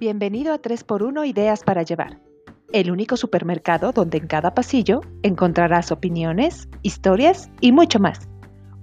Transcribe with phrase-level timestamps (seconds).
[0.00, 2.18] Bienvenido a 3x1 Ideas para Llevar,
[2.72, 8.26] el único supermercado donde en cada pasillo encontrarás opiniones, historias y mucho más.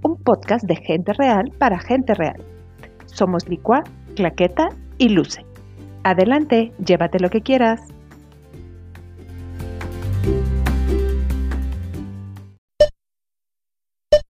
[0.04, 2.46] Un podcast de gente real para gente real.
[3.08, 3.84] Somos Licua,
[4.16, 5.44] Claqueta y Luce.
[6.04, 7.82] Adelante, llévate lo que quieras.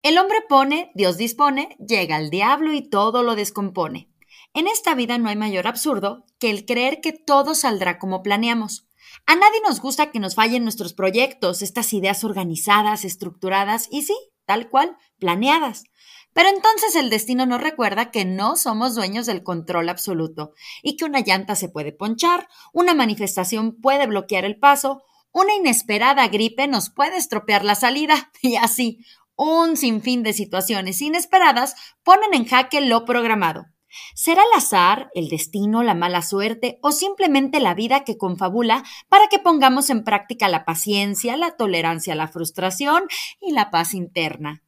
[0.04, 4.08] El hombre pone, Dios dispone, llega el diablo y todo lo descompone.
[4.55, 8.88] En esta vida no hay mayor absurdo que el creer que todo saldrá como planeamos.
[9.26, 14.16] A nadie nos gusta que nos fallen nuestros proyectos, estas ideas organizadas, estructuradas y sí,
[14.45, 15.84] tal cual, planeadas.
[16.31, 21.03] Pero entonces el destino nos recuerda que no somos dueños del control absoluto y que
[21.03, 25.03] una llanta se puede ponchar, una manifestación puede bloquear el paso,
[25.34, 29.00] una inesperada gripe nos puede estropear la salida y así,
[29.36, 33.66] un sinfín de situaciones inesperadas ponen en jaque lo programado.
[34.13, 39.28] ¿Será el azar, el destino, la mala suerte o simplemente la vida que confabula para
[39.28, 43.03] que pongamos en práctica la paciencia, la tolerancia a la frustración
[43.39, 44.64] y la paz interna?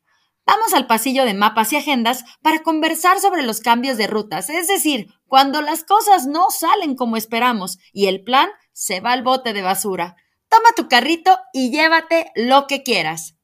[0.46, 4.70] Vamos al pasillo de mapas y agendas para conversar sobre los cambios de rutas, es
[4.70, 9.52] decir, cuando las cosas no salen como esperamos y el plan se va al bote
[9.52, 10.16] de basura.
[10.48, 13.36] Toma tu carrito y llévate lo que quieras.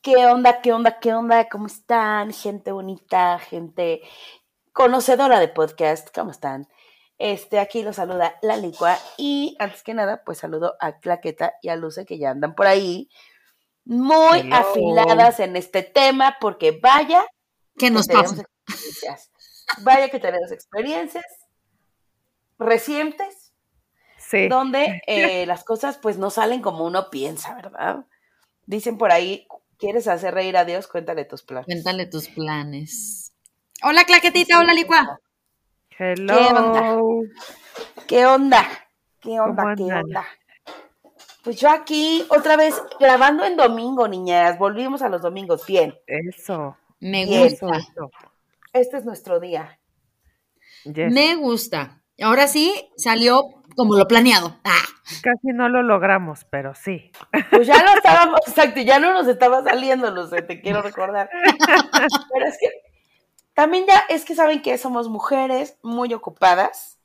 [0.00, 0.62] ¿Qué onda?
[0.62, 0.98] ¿Qué onda?
[0.98, 1.48] ¿Qué onda?
[1.48, 2.32] ¿Cómo están?
[2.32, 4.00] Gente bonita, gente
[4.72, 6.08] conocedora de podcast.
[6.14, 6.68] ¿Cómo están?
[7.18, 11.68] Este, aquí los saluda la licua y antes que nada, pues saludo a Claqueta y
[11.68, 13.08] a Luce que ya andan por ahí
[13.84, 17.24] muy afiladas en este tema porque vaya
[17.78, 18.44] que nos pasa.
[19.82, 21.24] Vaya que tenemos experiencias
[22.58, 23.54] recientes
[24.18, 24.48] sí.
[24.48, 28.04] donde eh, las cosas pues no salen como uno piensa, ¿verdad?
[28.66, 29.46] Dicen por ahí,
[29.82, 30.86] ¿Quieres hacer reír a Dios?
[30.86, 31.66] Cuéntale tus planes.
[31.66, 33.21] Cuéntale tus planes.
[33.84, 34.60] Hola, Claquetita.
[34.60, 35.18] Hola, Licua.
[35.98, 37.22] Hello.
[38.06, 38.64] ¿Qué onda?
[39.20, 39.74] ¿Qué onda?
[39.76, 39.86] ¿Qué onda?
[39.88, 40.26] ¿Qué onda?
[41.42, 44.56] Pues yo aquí otra vez grabando en domingo, niñas.
[44.56, 45.66] Volvimos a los domingos.
[45.66, 45.98] Bien.
[46.06, 46.76] Eso.
[47.00, 47.80] Me gusta.
[48.72, 49.80] Este es nuestro día.
[50.84, 52.02] Me gusta.
[52.20, 54.60] Ahora sí, salió como lo planeado.
[54.62, 54.82] Ah.
[55.22, 57.10] Casi no lo logramos, pero sí.
[57.50, 61.28] Pues ya no estábamos, exacto, ya no nos estaba saliendo, Luce, te quiero recordar.
[62.32, 62.91] Pero es que
[63.54, 66.98] también ya es que saben que somos mujeres muy ocupadas,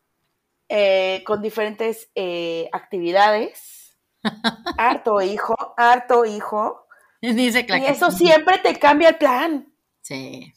[0.70, 3.98] eh, con diferentes eh, actividades.
[4.78, 6.88] Harto hijo, harto hijo.
[7.22, 9.74] Dice y eso siempre te cambia el plan.
[10.02, 10.54] Sí.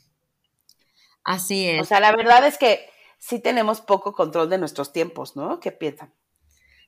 [1.22, 1.82] Así es.
[1.82, 5.60] O sea, la verdad es que sí tenemos poco control de nuestros tiempos, ¿no?
[5.60, 6.12] ¿Qué piensan?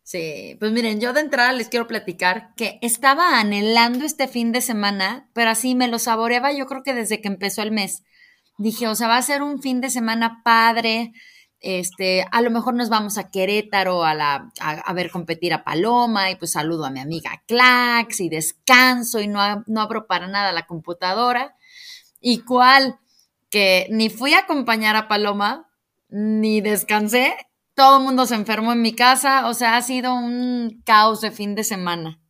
[0.02, 4.60] Sí, pues miren, yo de entrada les quiero platicar que estaba anhelando este fin de
[4.60, 8.02] semana, pero así me lo saboreaba yo creo que desde que empezó el mes.
[8.62, 11.12] Dije, o sea, va a ser un fin de semana padre,
[11.58, 16.30] este, a lo mejor nos vamos a Querétaro a, la, a, ver competir a Paloma
[16.30, 20.52] y pues saludo a mi amiga Clax y descanso y no, no abro para nada
[20.52, 21.56] la computadora.
[22.20, 23.00] ¿Y cuál?
[23.50, 25.68] Que ni fui a acompañar a Paloma,
[26.08, 27.34] ni descansé,
[27.74, 31.32] todo el mundo se enfermó en mi casa, o sea, ha sido un caos de
[31.32, 32.20] fin de semana.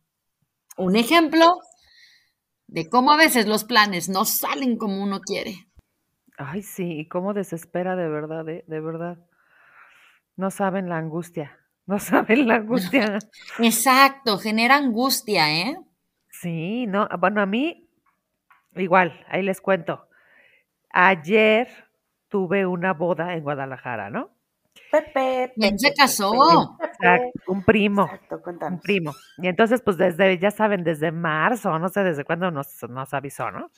[0.77, 1.59] Un ejemplo
[2.65, 5.67] de cómo a veces los planes no salen como uno quiere.
[6.37, 8.63] Ay, sí, y cómo desespera de verdad, ¿eh?
[8.67, 9.17] de verdad.
[10.35, 13.19] No saben la angustia, no saben la angustia.
[13.59, 15.77] Exacto, genera angustia, ¿eh?
[16.29, 17.87] Sí, no, bueno, a mí,
[18.75, 20.07] igual, ahí les cuento.
[20.89, 21.67] Ayer
[22.27, 24.31] tuve una boda en Guadalajara, ¿no?
[24.91, 25.53] Pepe.
[25.55, 26.31] ¿Quién se casó?
[27.47, 28.09] un primo.
[28.69, 29.13] un primo.
[29.37, 33.51] Y entonces, pues desde, ya saben, desde marzo, no sé desde cuándo nos, nos avisó,
[33.51, 33.71] ¿no?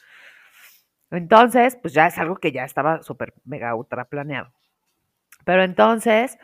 [1.11, 4.51] Entonces, pues ya es algo que ya estaba súper mega ultra planeado.
[5.45, 6.37] Pero entonces,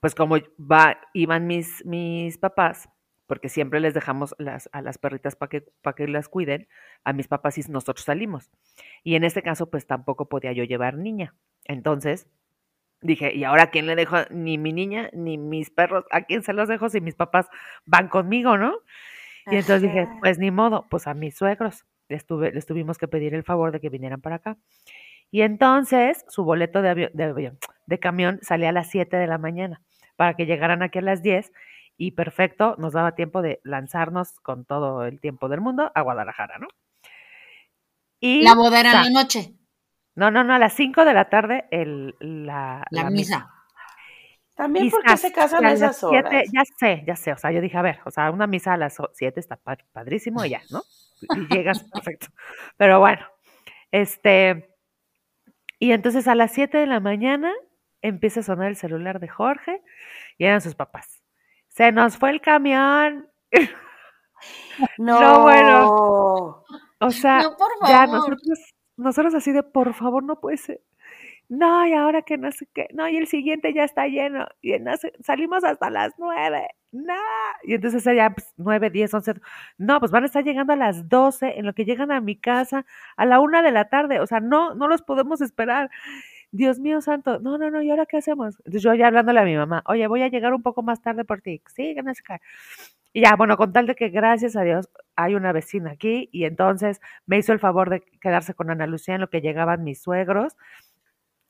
[0.00, 2.88] pues como va, iban mis, mis papás,
[3.26, 6.68] porque siempre les dejamos las, a las perritas para que, para que las cuiden,
[7.04, 8.50] a mis papás y nosotros salimos.
[9.02, 11.34] Y en este caso, pues tampoco podía yo llevar niña.
[11.64, 12.28] Entonces,
[13.00, 14.16] dije, ¿y ahora quién le dejo?
[14.30, 17.48] Ni mi niña, ni mis perros, ¿a quién se los dejo si mis papás
[17.86, 18.74] van conmigo, no?
[19.46, 23.34] Y entonces dije, pues ni modo, pues a mis suegros les, les tuvimos que pedir
[23.34, 24.56] el favor de que vinieran para acá.
[25.30, 27.52] Y entonces su boleto de, avión, de,
[27.86, 29.82] de camión salía a las 7 de la mañana
[30.16, 31.52] para que llegaran aquí a las 10
[31.96, 36.58] y perfecto, nos daba tiempo de lanzarnos con todo el tiempo del mundo a Guadalajara,
[36.58, 36.66] ¿no?
[38.20, 39.54] Y, la boda era en la noche.
[40.16, 43.53] No, no, no, a las 5 de la tarde el, la, la, misa.
[44.54, 46.32] También porque se casan a esas horas.
[46.52, 48.76] ya sé, ya sé, o sea, yo dije, a ver, o sea, una misa a
[48.76, 49.56] las 7 está
[49.92, 50.82] padrísimo y ya, ¿no?
[51.36, 52.28] Y llegas perfecto.
[52.76, 53.26] Pero bueno,
[53.90, 54.70] este,
[55.78, 57.52] y entonces a las 7 de la mañana
[58.00, 59.82] empieza a sonar el celular de Jorge
[60.38, 61.22] y eran sus papás.
[61.68, 63.28] Se nos fue el camión.
[64.98, 66.62] No, bueno.
[67.00, 67.42] O sea,
[67.88, 70.82] ya nosotros, nosotros así de, por favor, no puede ser.
[71.56, 72.88] No, y ahora que no sé qué.
[72.94, 74.46] No, y el siguiente ya está lleno.
[74.60, 74.74] Y
[75.22, 76.66] salimos hasta las nueve.
[76.90, 77.14] No.
[77.62, 79.34] Y entonces ya, pues, nueve, diez, once.
[79.78, 82.36] No, pues van a estar llegando a las doce, en lo que llegan a mi
[82.36, 82.86] casa
[83.16, 84.20] a la una de la tarde.
[84.20, 85.90] O sea, no, no los podemos esperar.
[86.50, 88.56] Dios mío santo, no, no, no, ¿y ahora qué hacemos?
[88.60, 91.24] Entonces yo ya hablándole a mi mamá, oye, voy a llegar un poco más tarde
[91.24, 91.62] por ti.
[91.74, 92.38] Sí, no sé qué.
[93.12, 96.44] Y ya, bueno, con tal de que gracias a Dios hay una vecina aquí y
[96.44, 100.02] entonces me hizo el favor de quedarse con Ana Lucía en lo que llegaban mis
[100.02, 100.56] suegros.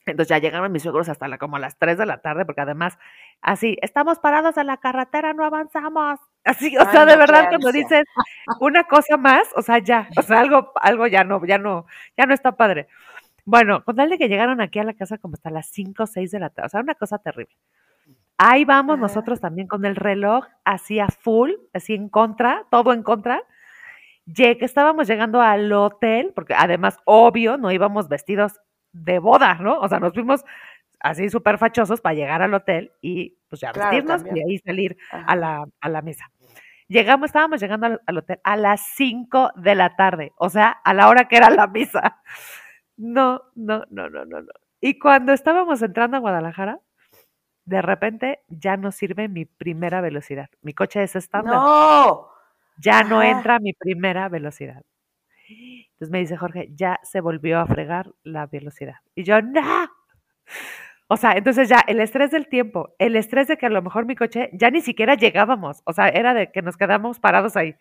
[0.07, 2.61] Entonces ya llegaron mis suegros hasta la, como a las 3 de la tarde, porque
[2.61, 2.99] además,
[3.41, 6.21] así, estamos parados en la carretera, no avanzamos.
[6.45, 8.05] Así, o sea, de verdad, cuando dices
[8.61, 11.87] una cosa más, o sea, ya, o sea, algo, algo ya no, ya no,
[12.19, 12.87] ya no está padre.
[13.47, 16.07] Bueno, con tal de que llegaron aquí a la casa como hasta las 5 o
[16.07, 17.57] 6 de la tarde, o sea, una cosa terrible.
[18.37, 23.03] Ahí vamos nosotros también con el reloj así a full, así en contra, todo en
[23.03, 23.43] contra.
[24.27, 28.61] Llegué, estábamos llegando al hotel, porque además, obvio, no íbamos vestidos
[28.95, 29.79] de boda, ¿no?
[29.81, 30.45] O sea, nos fuimos
[31.01, 35.37] así súper fachosos para llegar al hotel y pues ya vestirnos y ahí salir a
[35.37, 36.31] la, a la, mesa.
[36.89, 40.95] Llegamos, estábamos llegando al, al, hotel a las 5 de la tarde, o sea, a
[40.95, 42.23] la hora que era la misa.
[42.97, 44.53] No, no, no, no, no, no.
[44.81, 46.81] Y cuando estábamos entrando a Guadalajara,
[47.65, 50.49] de repente ya no sirve mi primera velocidad.
[50.63, 51.55] Mi coche es estándar.
[51.55, 52.29] No.
[52.79, 54.83] Ya no entra mi primera velocidad.
[55.95, 58.97] Entonces me dice Jorge, ya se volvió a fregar la velocidad.
[59.15, 59.91] Y yo, no.
[61.09, 64.07] O sea, entonces ya el estrés del tiempo, el estrés de que a lo mejor
[64.07, 65.83] mi coche ya ni siquiera llegábamos.
[65.85, 67.77] O sea, era de que nos quedamos parados ahí.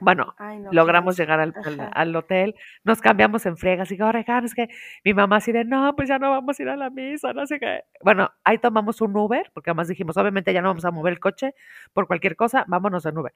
[0.00, 0.34] Bueno,
[0.72, 1.54] logramos llegar al,
[1.92, 2.54] al, hotel,
[2.84, 4.68] nos cambiamos en friegas y digo, es que
[5.04, 7.46] mi mamá así de, no, pues ya no vamos a ir a la misa, no
[7.46, 7.82] sé qué.
[8.02, 11.20] Bueno, ahí tomamos un Uber, porque además dijimos, obviamente ya no vamos a mover el
[11.20, 11.54] coche
[11.92, 13.34] por cualquier cosa, vámonos en Uber.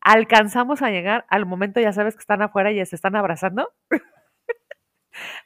[0.00, 3.70] Alcanzamos a llegar al momento, ya sabes que están afuera y se están abrazando.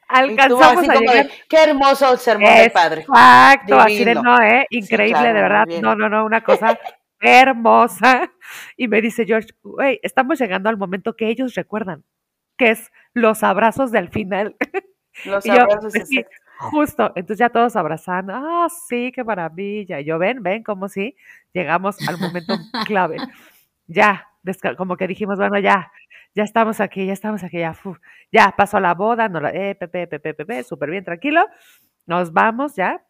[0.08, 1.28] Alcanzamos a llegar.
[1.48, 3.00] Qué hermoso sermón del padre.
[3.00, 4.66] Exacto, así de no, ¿eh?
[4.70, 5.66] Increíble, de verdad.
[5.80, 6.78] No, no, no, una cosa
[7.20, 8.30] hermosa.
[8.76, 12.04] Y me dice George, güey, estamos llegando al momento que ellos recuerdan,
[12.56, 14.56] que es los abrazos del final.
[15.24, 16.08] Los abrazos, pues
[16.58, 20.00] Justo, entonces ya todos abrazando, ah, sí, qué maravilla.
[20.00, 21.16] yo, ven, ven, como si
[21.52, 23.18] llegamos al momento clave.
[23.86, 24.28] Ya,
[24.76, 25.93] como que dijimos, bueno, ya,
[26.35, 27.75] ya estamos aquí, ya estamos aquí, ya,
[28.32, 31.46] ya pasó la boda, no la, eh, pepe, pepe, pepe, súper bien, tranquilo.
[32.06, 33.05] Nos vamos ya.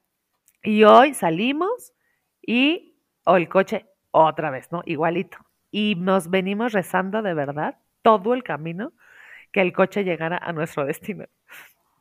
[0.62, 1.92] Y hoy salimos
[2.40, 4.82] y, o el coche otra vez, ¿no?
[4.86, 5.38] Igualito.
[5.70, 8.92] Y nos venimos rezando de verdad todo el camino
[9.52, 11.26] que el coche llegara a nuestro destino.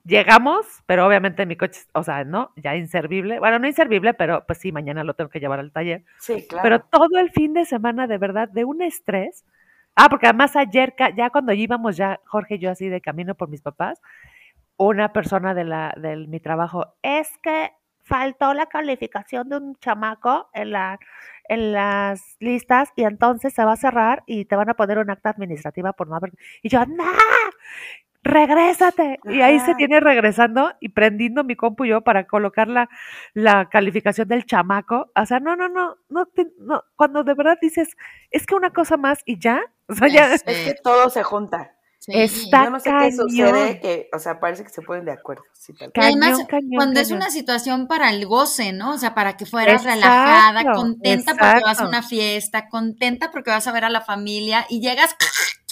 [0.05, 2.51] Llegamos, pero obviamente mi coche, o sea, ¿no?
[2.57, 3.39] Ya inservible.
[3.39, 6.03] Bueno, no inservible, pero pues sí, mañana lo tengo que llevar al taller.
[6.19, 6.63] Sí, claro.
[6.63, 9.45] Pero todo el fin de semana, de verdad, de un estrés.
[9.95, 13.47] Ah, porque además ayer, ya cuando íbamos ya, Jorge y yo así de camino por
[13.47, 14.01] mis papás,
[14.75, 17.71] una persona de, la, de mi trabajo, es que
[18.01, 20.99] faltó la calificación de un chamaco en, la,
[21.47, 25.09] en las listas y entonces se va a cerrar y te van a poner un
[25.09, 26.33] acta administrativa por no haber...
[26.61, 27.05] Y yo, ¡no!
[28.23, 29.19] Regrésate.
[29.25, 32.89] Y ahí se tiene regresando y prendiendo mi compu yo para colocar la,
[33.33, 35.11] la calificación del chamaco.
[35.15, 36.27] O sea, no, no, no, no,
[36.59, 37.95] no, cuando de verdad dices,
[38.31, 40.33] es que una cosa más y ya, o sea, ya.
[40.33, 41.73] Es que todo se junta.
[42.07, 45.43] Está Yo no sé qué sucede, que, o sea, parece que se ponen de acuerdo.
[45.95, 46.37] además,
[46.75, 48.95] cuando es una situación para el goce, ¿no?
[48.95, 53.67] O sea, para que fueras relajada, contenta porque vas a una fiesta, contenta porque vas
[53.67, 55.15] a ver a la familia y llegas.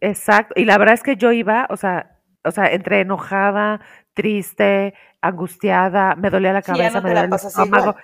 [0.00, 0.54] Exacto.
[0.56, 3.80] Y la verdad es que yo iba, o sea, o sea, entre enojada,
[4.14, 7.96] triste, angustiada, me dolía la cabeza, me dolía el estómago.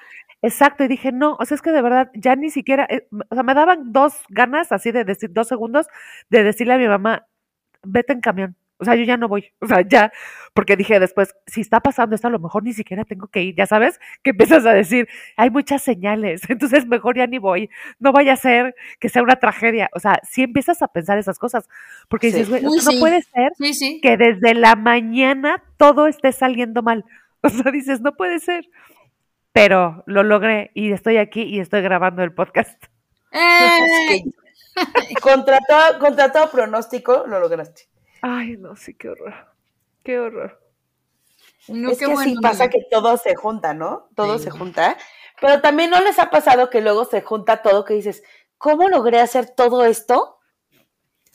[0.42, 3.34] Exacto, y dije, no, o sea, es que de verdad ya ni siquiera, eh, o
[3.34, 5.86] sea, me daban dos ganas así de decir, dos segundos
[6.28, 7.26] de decirle a mi mamá,
[7.82, 8.56] vete en camión.
[8.78, 9.52] O sea, yo ya no voy.
[9.61, 10.12] O sea, ya,
[10.52, 13.54] porque dije después, si está pasando esto, a lo mejor ni siquiera tengo que ir.
[13.57, 17.71] Ya sabes, que empiezas a decir, hay muchas señales, entonces mejor ya ni voy.
[17.99, 19.90] No vaya a ser que sea una tragedia.
[19.95, 21.69] O sea, si empiezas a pensar esas cosas,
[22.09, 23.52] porque dices, güey, no puede ser
[24.02, 27.04] que desde la mañana todo esté saliendo mal.
[27.47, 28.64] O sea, dices, no puede ser.
[29.52, 32.83] Pero lo logré y estoy aquí y estoy grabando el podcast.
[33.33, 34.25] ¡Eh!
[35.21, 35.61] contra,
[36.33, 37.83] todo, pronóstico lo lograste.
[38.26, 39.35] Ay, no, sí, qué horror.
[40.02, 40.59] Qué horror.
[41.69, 44.09] es que sí pasa que todo se junta, ¿no?
[44.16, 44.97] Todo se junta.
[45.43, 48.23] Pero también no les ha pasado que luego se junta todo que dices,
[48.57, 50.38] ¿cómo logré hacer todo esto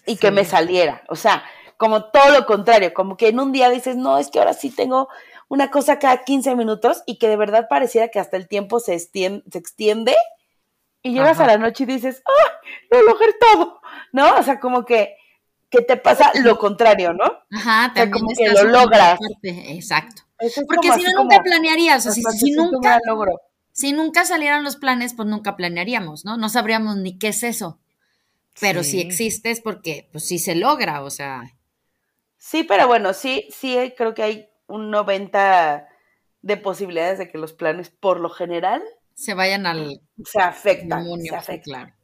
[0.08, 1.04] y que me saliera?
[1.10, 1.44] O sea,
[1.78, 4.72] como todo lo contrario, como que en un día dices, no, es que ahora sí
[4.72, 5.10] tengo
[5.48, 8.96] una cosa cada 15 minutos y que de verdad pareciera que hasta el tiempo se,
[8.96, 10.16] extiende, se extiende
[11.04, 12.60] y llegas a la noche y dices, ¡ah!
[12.90, 13.80] Lo logré todo,
[14.12, 14.38] ¿no?
[14.38, 15.19] O sea, como que,
[15.70, 17.26] que te pasa lo contrario, ¿no?
[17.52, 19.20] Ajá, también como que lo logras.
[19.44, 20.24] Exacto.
[20.68, 22.06] Porque si no, nunca planearías.
[22.06, 23.00] O sea, si, nunca,
[23.72, 26.38] si nunca salieran los planes, pues nunca planearíamos, ¿no?
[26.38, 27.80] No sabríamos ni qué es eso.
[28.60, 31.44] Pero si existe es porque, pues sí se logra, o sea.
[32.38, 35.88] Sí, pero bueno, sí, sí creo que hay un 90
[36.42, 38.82] de posibilidades de que los planes, por lo general,
[39.20, 40.00] se vayan al...
[40.24, 41.06] Se afectan.
[41.22, 41.62] se afectan.
[41.62, 41.99] claro.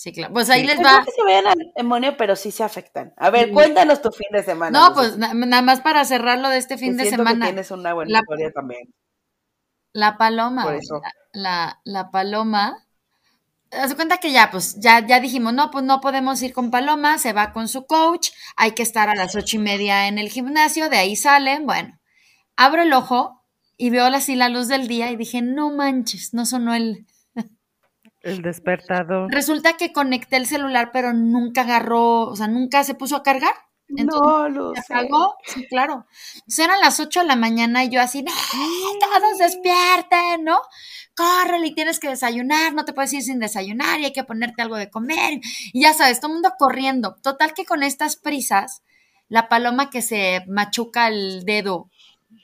[0.00, 0.32] Sí, claro.
[0.32, 1.00] Pues ahí les pues va.
[1.00, 3.12] No que se vayan al demonio, pero sí se afectan.
[3.18, 4.70] A ver, cuéntanos tu fin de semana.
[4.70, 7.44] No, pues nada más para cerrarlo de este fin de semana.
[7.44, 8.94] Que tienes una buena historia también.
[9.92, 10.64] La paloma.
[10.64, 11.02] Por eso.
[11.34, 12.86] La, la, paloma.
[13.72, 17.18] Haz cuenta que ya, pues, ya, ya dijimos, no, pues no podemos ir con Paloma,
[17.18, 20.30] se va con su coach, hay que estar a las ocho y media en el
[20.30, 22.00] gimnasio, de ahí salen, bueno,
[22.56, 23.44] abro el ojo
[23.76, 27.06] y veo así la luz del día y dije, no manches, no sonó el...
[28.22, 29.32] El despertador.
[29.32, 33.54] Resulta que conecté el celular, pero nunca agarró, o sea, nunca se puso a cargar.
[33.88, 36.06] no, lo se apagó, sí, claro.
[36.06, 38.32] O eran las 8 de la mañana y yo así, ¡No,
[39.00, 40.60] todos despierten, ¿no?
[41.16, 44.62] Córrele y tienes que desayunar, no te puedes ir sin desayunar y hay que ponerte
[44.62, 45.40] algo de comer.
[45.72, 47.16] Y ya sabes, todo el mundo corriendo.
[47.22, 48.82] Total que con estas prisas,
[49.28, 51.88] la paloma que se machuca el dedo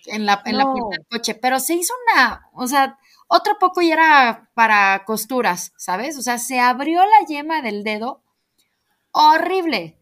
[0.06, 3.82] en la, en la puerta del coche, pero se hizo una, o sea, otro poco
[3.82, 6.16] y era para costuras, ¿sabes?
[6.18, 8.22] O sea, se abrió la yema del dedo
[9.12, 9.98] horrible.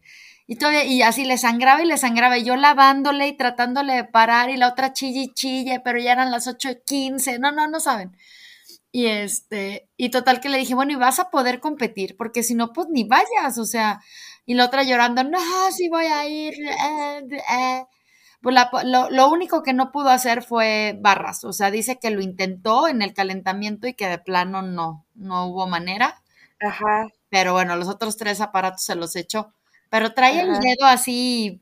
[0.47, 4.03] Y, todavía, y así le sangraba y le sangraba, y yo lavándole y tratándole de
[4.03, 7.79] parar, y la otra chille y chille, pero ya eran las 8.15, no, no, no
[7.79, 8.15] saben.
[8.91, 12.55] Y este, y total que le dije, bueno, y vas a poder competir, porque si
[12.55, 14.01] no, pues ni vayas, o sea,
[14.45, 15.39] y la otra llorando, no,
[15.71, 17.85] sí voy a ir, eh, eh.
[18.45, 22.87] Pues lo, único que no pudo hacer fue barras, o sea, dice que lo intentó
[22.87, 26.21] en el calentamiento y que de plano no, no hubo manera.
[26.59, 27.07] Ajá.
[27.29, 29.51] Pero bueno, los otros tres aparatos se los echó.
[29.89, 31.59] Pero trae el dedo así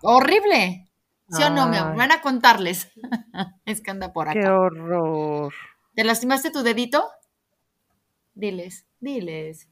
[0.00, 0.88] horrible.
[1.28, 2.90] ¿Sí o no, me Van a contarles.
[3.66, 4.40] es que anda por acá.
[4.40, 5.52] Qué horror.
[5.94, 7.10] ¿Te lastimaste tu dedito?
[8.34, 9.68] Diles, diles.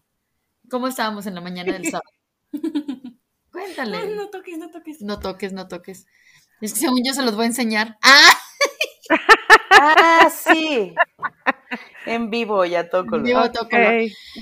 [0.68, 2.04] ¿Cómo estábamos en la mañana del sábado?
[3.54, 4.16] Cuéntale.
[4.16, 5.00] no toques, no toques.
[5.00, 6.06] No toques, no toques.
[6.60, 7.96] Es que según yo se los voy a enseñar.
[8.02, 8.30] ¡Ah!
[9.70, 10.92] ah, sí.
[12.04, 13.14] En vivo ya toco.
[13.14, 13.76] En vivo toco.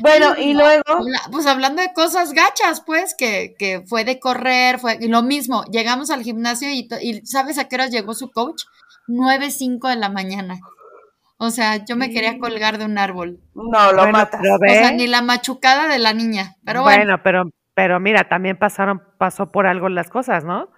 [0.00, 0.82] Bueno, y luego.
[1.30, 5.64] Pues hablando de cosas gachas, pues, que, que fue de correr, fue lo mismo.
[5.64, 8.62] Llegamos al gimnasio y, y ¿sabes a qué hora llegó su coach?
[9.08, 10.58] 9, 5 de la mañana.
[11.36, 13.40] O sea, yo me quería colgar de un árbol.
[13.54, 14.40] No, lo matas.
[14.40, 16.56] O sea, ni la machucada de la niña.
[16.64, 20.70] Pero bueno, bueno pero, pero mira, también pasaron, pasó por algo las cosas, ¿no?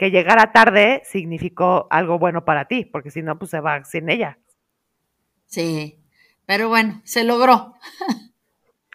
[0.00, 4.08] que llegara tarde significó algo bueno para ti, porque si no, pues se va sin
[4.08, 4.38] ella.
[5.44, 6.02] Sí,
[6.46, 7.74] pero bueno, se logró.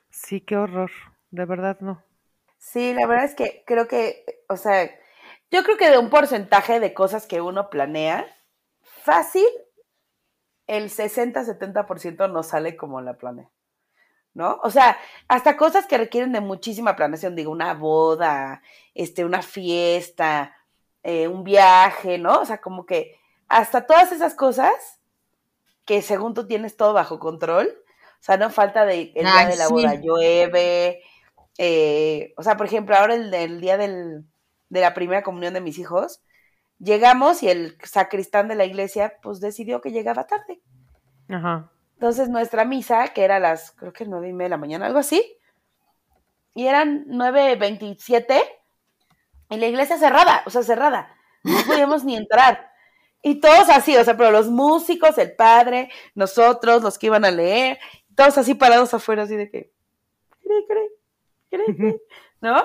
[0.09, 0.89] sí, qué horror,
[1.29, 2.01] de verdad no.
[2.57, 4.89] Sí, la verdad es que creo que, o sea,
[5.51, 8.25] yo creo que de un porcentaje de cosas que uno planea,
[8.81, 9.45] fácil,
[10.65, 13.51] el 60-70% no sale como la planea.
[14.35, 14.59] ¿No?
[14.63, 18.61] O sea, hasta cosas que requieren de muchísima planeación, digo, una boda,
[18.93, 20.55] este, una fiesta,
[21.01, 22.41] eh, un viaje, ¿no?
[22.41, 24.99] O sea, como que hasta todas esas cosas
[25.85, 29.55] que según tú tienes todo bajo control, o sea, no falta de el día de
[29.55, 31.01] la boda llueve,
[31.57, 34.25] eh, o sea, por ejemplo, ahora el, día del,
[34.69, 36.21] de la primera comunión de mis hijos,
[36.79, 40.59] llegamos y el sacristán de la iglesia, pues decidió que llegaba tarde.
[41.29, 41.71] Ajá.
[42.05, 44.85] Entonces nuestra misa, que era a las, creo que nueve y media de la mañana,
[44.85, 45.39] algo así,
[46.53, 48.43] y eran nueve veintisiete,
[49.49, 51.17] y la iglesia cerrada, o sea, cerrada.
[51.41, 52.69] No podíamos ni entrar.
[53.23, 57.31] Y todos así, o sea, pero los músicos, el padre, nosotros, los que iban a
[57.31, 57.79] leer,
[58.15, 59.73] todos así parados afuera, así de que,
[60.43, 60.89] cree, cree,
[61.49, 62.01] cree,
[62.39, 62.55] ¿no?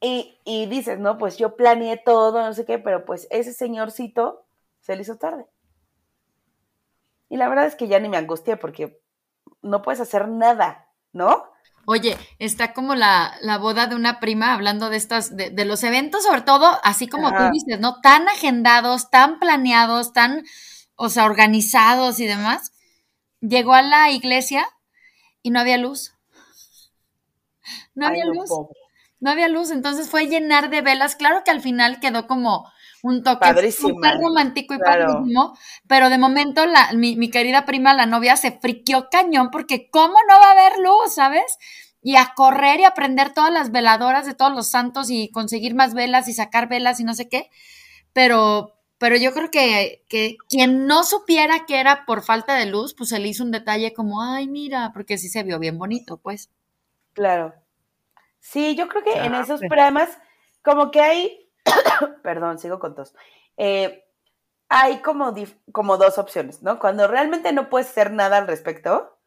[0.00, 4.46] Y, y dices, no, pues yo planeé todo, no sé qué, pero pues ese señorcito
[4.78, 5.44] se le hizo tarde.
[7.30, 9.00] Y la verdad es que ya ni me angustié porque
[9.62, 11.44] no puedes hacer nada, ¿no?
[11.86, 15.82] Oye, está como la, la, boda de una prima hablando de estas, de, de los
[15.82, 18.00] eventos, sobre todo, así como tú dices, ¿no?
[18.00, 20.44] Tan agendados, tan planeados, tan,
[20.96, 22.72] o sea, organizados y demás.
[23.40, 24.66] Llegó a la iglesia
[25.42, 26.12] y no había luz.
[27.94, 28.50] No había luz.
[29.20, 31.16] No había luz, entonces fue llenar de velas.
[31.16, 32.70] Claro que al final quedó como
[33.02, 38.06] un toque súper romántico y padrísimo, pero de momento la, mi, mi, querida prima, la
[38.06, 41.58] novia, se friqueó cañón porque ¿cómo no va a haber luz, sabes?
[42.02, 45.74] Y a correr y a prender todas las veladoras de todos los santos y conseguir
[45.74, 47.50] más velas y sacar velas y no sé qué,
[48.12, 52.92] pero pero yo creo que, que, quien no supiera que era por falta de luz,
[52.92, 56.18] pues se le hizo un detalle como, ay, mira, porque sí se vio bien bonito,
[56.18, 56.50] pues.
[57.14, 57.54] Claro.
[58.40, 60.10] Sí, yo creo que en esos programas,
[60.62, 61.49] como que hay,
[62.22, 63.14] perdón, sigo con tos,
[63.56, 64.04] eh,
[64.68, 65.34] hay como,
[65.72, 66.78] como dos opciones, ¿no?
[66.78, 69.18] Cuando realmente no puedes hacer nada al respecto,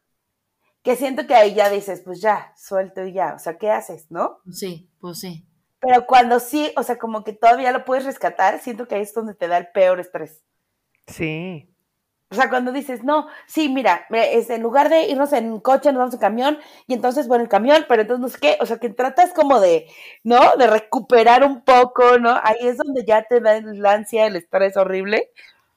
[0.83, 4.09] que siento que ahí ya dices, pues ya, suelto y ya, o sea, ¿qué haces,
[4.09, 4.39] no?
[4.51, 5.47] Sí, pues sí.
[5.79, 9.13] Pero cuando sí, o sea, como que todavía lo puedes rescatar, siento que ahí es
[9.13, 10.41] donde te da el peor estrés.
[11.07, 11.72] Sí.
[12.33, 15.99] O sea, cuando dices, no, sí, mira, es, en lugar de irnos en coche, nos
[15.99, 18.77] vamos en camión, y entonces, bueno, el camión, pero entonces no sé qué, o sea,
[18.77, 19.85] que tratas como de,
[20.23, 20.55] ¿no?
[20.57, 22.31] De recuperar un poco, ¿no?
[22.43, 25.29] Ahí es donde ya te da la ansia, el estrés horrible.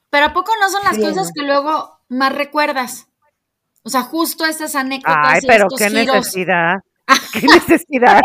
[0.09, 3.07] Pero ¿a poco no son las cosas que luego más recuerdas?
[3.83, 5.15] O sea, justo estas anécdotas.
[5.15, 6.77] Ay, pero qué necesidad.
[7.33, 8.21] qué necesidad.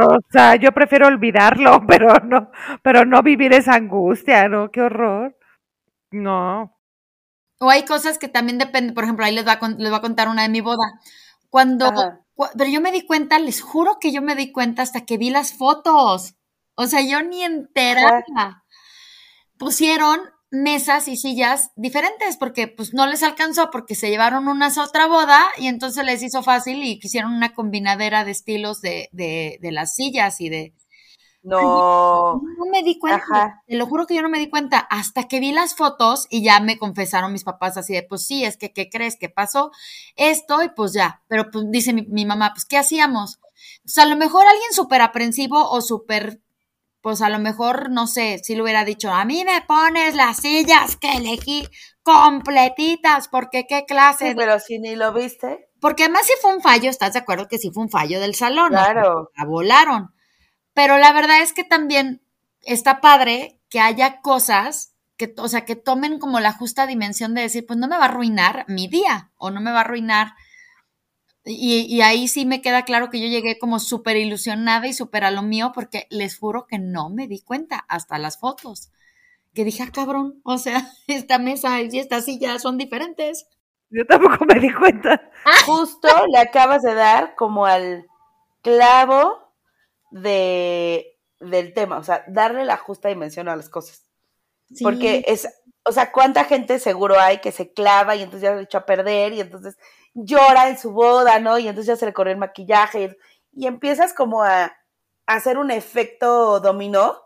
[0.00, 4.70] O sea, yo prefiero olvidarlo, pero no, pero no vivir esa angustia, ¿no?
[4.70, 5.36] Qué horror.
[6.10, 6.75] No.
[7.58, 10.28] O hay cosas que también dependen, por ejemplo, ahí les voy a, les a contar
[10.28, 11.00] una de mi boda.
[11.50, 11.90] Cuando,
[12.56, 15.30] pero yo me di cuenta, les juro que yo me di cuenta hasta que vi
[15.30, 16.34] las fotos.
[16.74, 18.64] O sea, yo ni enterada.
[19.58, 20.20] Pusieron
[20.50, 25.06] mesas y sillas diferentes porque pues no les alcanzó porque se llevaron unas a otra
[25.06, 29.72] boda y entonces les hizo fácil y quisieron una combinadera de estilos de, de, de
[29.72, 30.74] las sillas y de...
[31.46, 32.42] No.
[32.42, 35.38] no me di cuenta, te lo juro que yo no me di cuenta hasta que
[35.38, 38.72] vi las fotos y ya me confesaron mis papás así de, pues sí, es que,
[38.72, 39.16] ¿qué crees?
[39.16, 39.70] que pasó?
[40.16, 43.38] Esto y pues ya, pero pues dice mi, mi mamá, pues ¿qué hacíamos?
[43.84, 46.40] O sea, a lo mejor alguien súper aprensivo o súper
[47.06, 50.38] pues a lo mejor, no sé, si le hubiera dicho, a mí me pones las
[50.38, 51.68] sillas que elegí
[52.02, 54.30] completitas, porque qué clase.
[54.30, 55.68] Sí, pero si ni lo viste.
[55.80, 58.34] Porque además si fue un fallo, ¿estás de acuerdo que sí fue un fallo del
[58.34, 58.70] salón?
[58.70, 59.30] Claro.
[59.36, 60.15] La volaron.
[60.76, 62.20] Pero la verdad es que también
[62.60, 67.40] está padre que haya cosas que, o sea, que tomen como la justa dimensión de
[67.40, 70.34] decir, pues no me va a arruinar mi día o no me va a arruinar
[71.46, 75.30] y, ahí sí me queda claro que yo llegué como súper ilusionada y súper a
[75.30, 78.90] lo mío porque les juro que no me di cuenta hasta las fotos.
[79.54, 83.46] Que dije, ah, cabrón, o sea, esta mesa y esta silla son diferentes.
[83.88, 85.30] Yo tampoco me di cuenta.
[85.64, 88.06] Justo le acabas de dar como al
[88.60, 89.45] clavo
[90.10, 94.02] de, del tema, o sea, darle la justa dimensión a las cosas.
[94.82, 95.48] Porque es,
[95.84, 98.86] o sea, ¿cuánta gente seguro hay que se clava y entonces ya se echó a
[98.86, 99.76] perder y entonces
[100.14, 101.58] llora en su boda, ¿no?
[101.58, 103.16] Y entonces ya se le corrió el maquillaje
[103.52, 104.72] y, empiezas como a,
[105.26, 107.16] hacer un efecto dominó.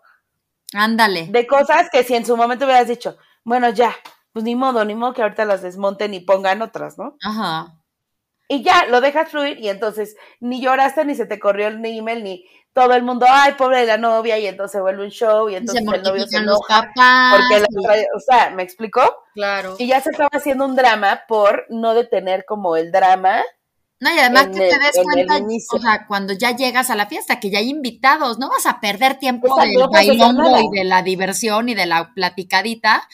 [0.74, 1.26] Ándale.
[1.28, 3.94] De cosas que si en su momento hubieras dicho, bueno, ya,
[4.32, 7.16] pues ni modo, ni modo que ahorita las desmonten y pongan otras, ¿no?
[7.22, 7.76] Ajá.
[8.48, 12.24] Y ya, lo dejas fluir y entonces ni lloraste, ni se te corrió el email,
[12.24, 15.56] ni todo el mundo, ay, pobre de la novia, y entonces vuelve un show, y
[15.56, 16.90] entonces el novio se enoja.
[16.92, 19.02] porque la o sea, ¿me explicó?
[19.35, 19.76] Claro.
[19.78, 23.42] Y ya se estaba haciendo un drama por no detener como el drama.
[23.98, 25.40] No, y además que te des cuenta,
[25.74, 28.80] o sea, cuando ya llegas a la fiesta, que ya hay invitados, no vas a
[28.80, 33.06] perder tiempo del bailongo y de la diversión y de la platicadita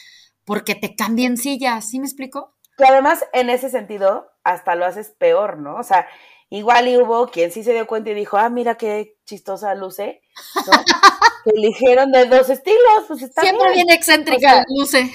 [0.47, 2.55] porque te cambien sillas, ¿sí me explico?
[2.77, 5.75] Que además, en ese sentido, hasta lo haces peor, ¿no?
[5.75, 6.07] O sea,
[6.49, 10.21] Igual y hubo quien sí se dio cuenta y dijo, ah, mira qué chistosa luce,
[10.55, 10.71] ¿no?
[11.43, 15.11] que eligieron de dos estilos, pues está Siempre bien, excéntrica luce.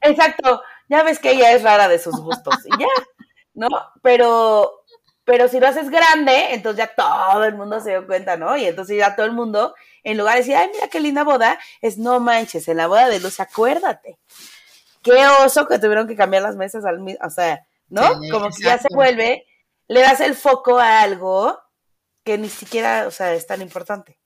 [0.00, 2.86] exacto, ya ves que ella es rara de sus gustos, y ya,
[3.54, 3.68] ¿no?
[4.00, 4.84] Pero,
[5.24, 8.56] pero si lo haces grande, entonces ya todo el mundo se dio cuenta, ¿no?
[8.56, 11.58] Y entonces ya todo el mundo, en lugar de decir, ay, mira qué linda boda,
[11.80, 14.18] es no manches, en la boda de luz, acuérdate.
[15.02, 18.02] Qué oso que tuvieron que cambiar las mesas al mismo, o sea, ¿no?
[18.30, 19.45] Como que ya se vuelve
[19.88, 21.58] le das el foco a algo
[22.24, 24.18] que ni siquiera, o sea, es tan importante.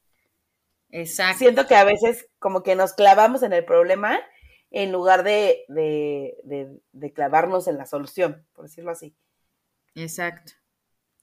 [0.91, 1.39] Exacto.
[1.39, 4.21] Siento que a veces como que nos clavamos en el problema
[4.71, 9.17] en lugar de, de, clavarnos en la solución, por decirlo así.
[9.95, 10.53] Exacto.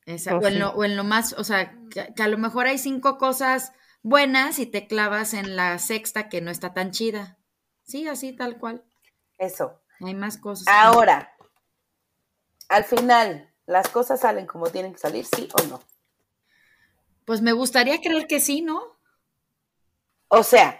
[0.05, 0.41] Exacto.
[0.41, 3.73] Pues o, en lo, más, o sea, que, a lo mejor hay cinco cosas
[4.03, 7.37] buenas y te clavas en la sexta que no está tan chida.
[7.83, 8.85] Sí, así tal cual.
[9.37, 9.81] Eso.
[10.01, 10.67] Hay más cosas.
[10.67, 11.35] Ahora,
[12.69, 15.81] al final, ¿Las cosas salen como tienen que salir, sí o no?
[17.25, 18.81] Pues me gustaría creer que sí, ¿no?
[20.29, 20.79] O sea,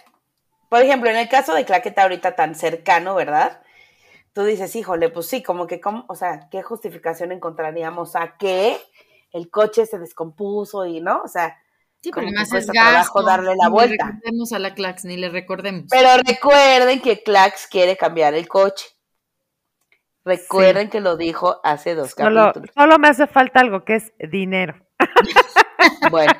[0.69, 3.61] por ejemplo, en el caso de Claqueta ahorita tan cercano, ¿verdad?
[4.31, 6.05] Tú dices, híjole, pues sí, como que, ¿cómo?
[6.07, 8.77] o sea, ¿qué justificación encontraríamos a que
[9.33, 11.21] el coche se descompuso y, ¿no?
[11.23, 11.57] O sea,
[12.01, 14.05] sí, pero más es gasto, darle la vuelta.
[14.05, 15.87] Ni le recordemos a la Clax, ni le recordemos.
[15.89, 18.96] Pero recuerden que Clax quiere cambiar el coche.
[20.27, 22.53] Recuerden que lo dijo hace dos capítulos.
[22.75, 24.75] Solo me hace falta algo que es dinero.
[26.11, 26.33] bueno,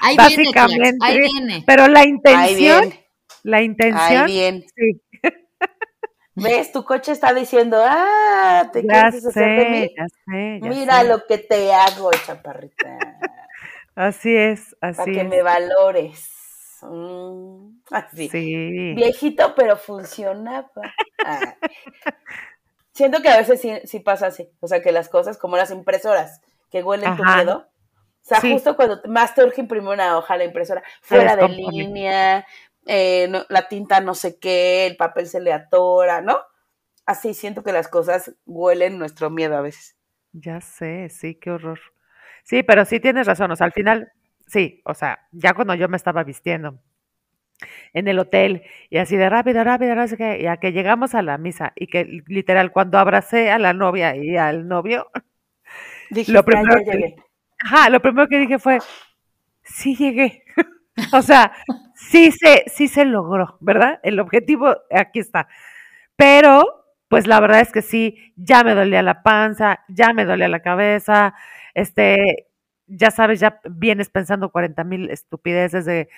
[0.00, 1.64] ahí Básicamente, viene, ahí viene.
[1.66, 2.94] Pero la intención,
[3.42, 4.66] la intención, ahí viene.
[4.76, 5.02] Sí.
[6.36, 6.70] ¿Ves?
[6.70, 9.88] Tu coche está diciendo, ah, te quieres hacer de mí.
[9.96, 12.98] Ya sé, Mira lo que te hago, chaparrita.
[13.94, 16.30] Así es, así Para que me valores.
[16.80, 18.30] Mm, así.
[18.30, 18.94] Sí.
[18.94, 20.70] Viejito, pero funcionaba.
[21.26, 21.54] Ah.
[22.92, 24.50] Siento que a veces sí, pasa así.
[24.60, 27.68] O sea, que las cosas, como las impresoras, que huelen tu miedo.
[27.68, 32.46] O sea, justo cuando más te urge imprimir una hoja la impresora, fuera de línea,
[32.86, 36.38] eh, la tinta no sé qué, el papel se le atora, ¿no?
[37.04, 39.96] Así siento que las cosas huelen nuestro miedo a veces.
[40.32, 41.80] Ya sé, sí, qué horror.
[42.44, 44.12] Sí, pero sí tienes razón, o sea, al final,
[44.46, 46.78] sí, o sea, ya cuando yo me estaba vistiendo
[47.92, 51.38] en el hotel y así de rápido, rápido, qué, y a que llegamos a la
[51.38, 55.10] misa y que literal cuando abracé a la novia y al novio,
[56.28, 57.16] lo primero que,
[57.64, 58.78] ajá, lo primero que dije fue,
[59.62, 60.44] sí llegué.
[61.12, 61.52] o sea,
[61.94, 64.00] sí se, sí se logró, ¿verdad?
[64.02, 65.48] El objetivo aquí está.
[66.16, 70.48] Pero, pues la verdad es que sí, ya me dolía la panza, ya me dolía
[70.48, 71.34] la cabeza,
[71.74, 72.48] este,
[72.86, 76.08] ya sabes, ya vienes pensando 40 mil estupideces de,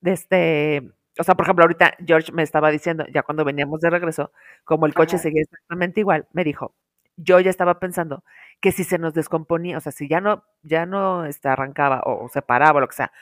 [0.00, 3.90] de este, o sea, por ejemplo, ahorita George me estaba diciendo, ya cuando veníamos de
[3.90, 4.32] regreso,
[4.64, 6.74] como el coche seguía exactamente igual, me dijo,
[7.16, 8.24] yo ya estaba pensando
[8.60, 12.28] que si se nos descomponía, o sea, si ya no, ya no este, arrancaba o,
[12.28, 13.12] se paraba o lo que sea,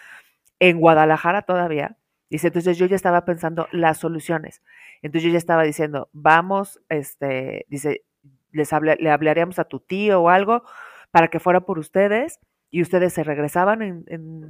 [0.60, 1.96] en Guadalajara todavía,
[2.30, 4.62] dice, entonces yo ya estaba pensando las soluciones.
[5.02, 8.04] Entonces yo ya estaba diciendo, vamos, este, dice,
[8.52, 10.62] les le hablaríamos a tu tío o algo
[11.10, 14.04] para que fuera por ustedes y ustedes se regresaban en,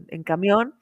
[0.08, 0.74] en, camión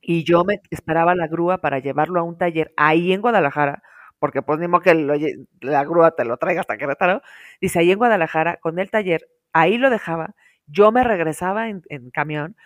[0.00, 3.82] y yo me esperaba la grúa para llevarlo a un taller ahí en Guadalajara,
[4.18, 7.22] porque pues ni modo que la grúa te lo traiga hasta Querétaro,
[7.60, 10.34] dice ahí en Guadalajara con el taller, ahí lo dejaba,
[10.66, 12.56] yo me regresaba en, en camión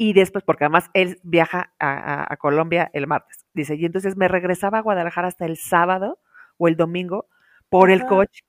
[0.00, 4.78] y después, porque además él viaja a, Colombia el martes, dice, y entonces me regresaba
[4.78, 6.20] a Guadalajara hasta el sábado
[6.56, 7.26] o el domingo
[7.68, 8.44] por el coche.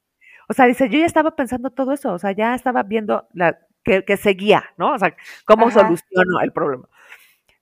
[0.47, 3.58] O sea, dice, yo ya estaba pensando todo eso, o sea, ya estaba viendo la,
[3.84, 4.93] que, seguía, ¿no?
[4.93, 6.88] O sea, cómo soluciono el problema.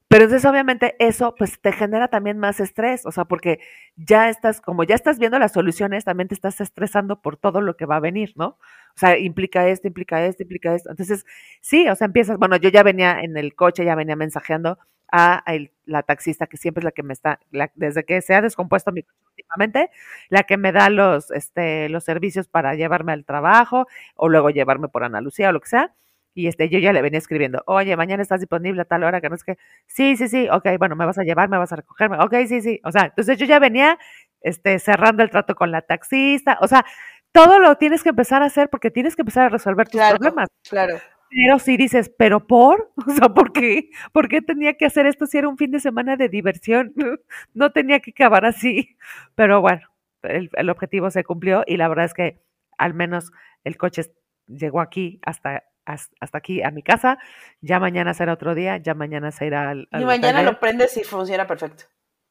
[0.10, 3.60] Pero entonces obviamente eso pues te genera también más estrés, o sea, porque
[3.98, 7.76] ya estás, como ya estás viendo las soluciones, también te estás estresando por todo lo
[7.76, 8.48] que va a venir, ¿no?
[8.96, 10.90] O sea, implica esto, implica esto, implica esto.
[10.92, 11.26] Entonces,
[11.62, 14.80] sí, o sea, empiezas, bueno, yo ya venía en el coche, ya venía mensajeando
[15.12, 15.44] a
[15.86, 17.40] la taxista, que siempre es la que me está,
[17.76, 19.90] desde que se ha descompuesto mi coche últimamente,
[20.30, 24.90] la que me da los, este, los servicios para llevarme al trabajo o luego llevarme
[24.90, 25.94] por Ana Lucía o lo que sea
[26.38, 29.28] y este, yo ya le venía escribiendo, oye, mañana estás disponible a tal hora, que
[29.28, 31.78] no es que, sí, sí, sí, ok, bueno, me vas a llevar, me vas a
[31.78, 33.98] recogerme, ok, sí, sí, o sea, entonces yo ya venía
[34.42, 36.86] este, cerrando el trato con la taxista, o sea,
[37.32, 40.48] todo lo tienes que empezar a hacer porque tienes que empezar a resolver tus problemas.
[40.70, 41.00] Claro.
[41.32, 42.92] Pero si dices, ¿pero por?
[43.08, 43.90] O sea, ¿por qué?
[44.14, 46.94] ¿Por qué tenía que hacer esto si era un fin de semana de diversión?
[47.56, 48.96] No tenía que acabar así.
[49.34, 49.88] Pero bueno,
[50.22, 52.42] el, el objetivo se cumplió y la verdad es que
[52.78, 53.32] al menos
[53.64, 54.04] el coche
[54.48, 57.18] llegó aquí hasta hasta aquí a mi casa,
[57.62, 59.88] ya mañana será otro día, ya mañana se irá al...
[59.92, 61.86] y mañana lo prendes y funciona perfecto.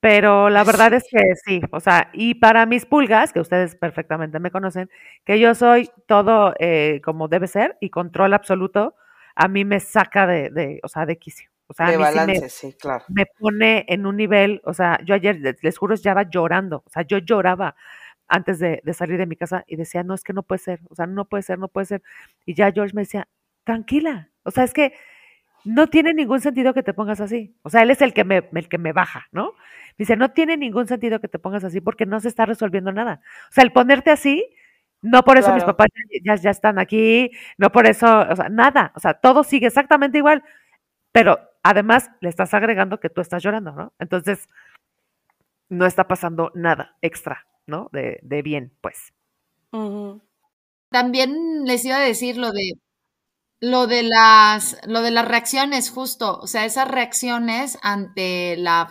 [0.00, 4.38] pero la verdad es que sí, o sea, y para mis pulgas, que ustedes perfectamente
[4.38, 4.90] me conocen,
[5.24, 8.94] que yo soy todo eh, como debe ser y control absoluto,
[9.34, 11.50] a mí me saca de, de o sea, de quicio.
[11.70, 13.04] O sea, de balance, me, sí, claro.
[13.08, 17.02] Me pone en un nivel, o sea, yo ayer, les juro, estaba llorando, o sea,
[17.02, 17.76] yo lloraba
[18.28, 20.94] antes de, salir de mi casa y decía, no, es que no puede ser, o
[20.94, 22.02] sea, no puede ser, no puede ser.
[22.46, 23.28] Y ya George me decía,
[23.64, 24.92] tranquila, o sea, es que
[25.64, 27.54] no tiene ningún sentido que te pongas así.
[27.62, 29.54] O sea, él es el que me, el que me baja, ¿no?
[29.98, 33.20] Dice, no tiene ningún sentido que te pongas así porque no se está resolviendo nada.
[33.50, 34.46] O sea, el ponerte así,
[35.02, 35.88] no por eso mis papás
[36.24, 38.92] ya, ya están aquí, no por eso, o sea, nada.
[38.94, 40.42] O sea, todo sigue exactamente igual,
[41.12, 43.92] pero además le estás agregando que tú estás llorando, ¿no?
[43.98, 44.48] Entonces,
[45.68, 47.46] no está pasando nada extra.
[47.68, 47.88] ¿No?
[47.92, 49.12] De, de bien, pues.
[50.90, 52.72] También les iba a decir lo de
[53.60, 58.90] lo de las lo de las reacciones justo, o sea, esas reacciones ante la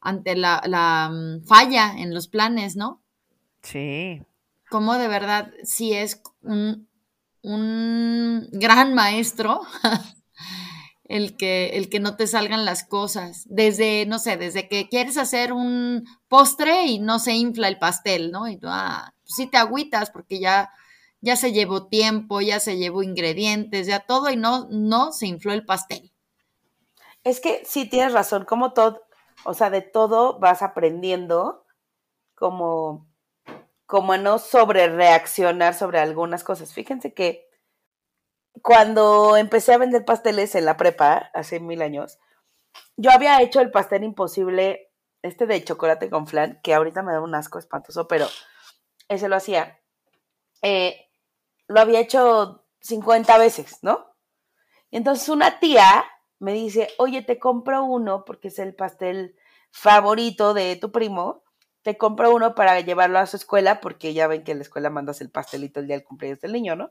[0.00, 3.02] ante la, la mm, falla en los planes, ¿no?
[3.62, 4.22] Sí.
[4.68, 6.88] Como de verdad si es un,
[7.42, 9.60] un gran maestro
[11.14, 13.44] el que, el que no te salgan las cosas.
[13.46, 18.32] Desde, no sé, desde que quieres hacer un postre y no se infla el pastel,
[18.32, 18.48] ¿no?
[18.48, 20.72] Y tú, ah, pues sí te agüitas porque ya,
[21.20, 25.52] ya se llevó tiempo, ya se llevó ingredientes, ya todo y no, no se infló
[25.52, 26.12] el pastel.
[27.22, 29.04] Es que sí tienes razón, como todo,
[29.44, 31.64] o sea, de todo vas aprendiendo
[32.34, 33.06] como,
[33.86, 36.74] como a no sobre reaccionar sobre algunas cosas.
[36.74, 37.46] Fíjense que
[38.62, 42.18] cuando empecé a vender pasteles en la prepa, hace mil años,
[42.96, 44.90] yo había hecho el pastel imposible
[45.22, 48.26] este de chocolate con flan, que ahorita me da un asco espantoso, pero
[49.08, 49.80] ese lo hacía.
[50.62, 51.08] Eh,
[51.66, 54.14] lo había hecho 50 veces, ¿no?
[54.90, 56.04] Y entonces una tía
[56.38, 59.36] me dice, oye, te compro uno porque es el pastel
[59.70, 61.42] favorito de tu primo,
[61.82, 64.90] te compro uno para llevarlo a su escuela porque ya ven que en la escuela
[64.90, 66.90] mandas el pastelito el día del cumpleaños del niño, ¿no?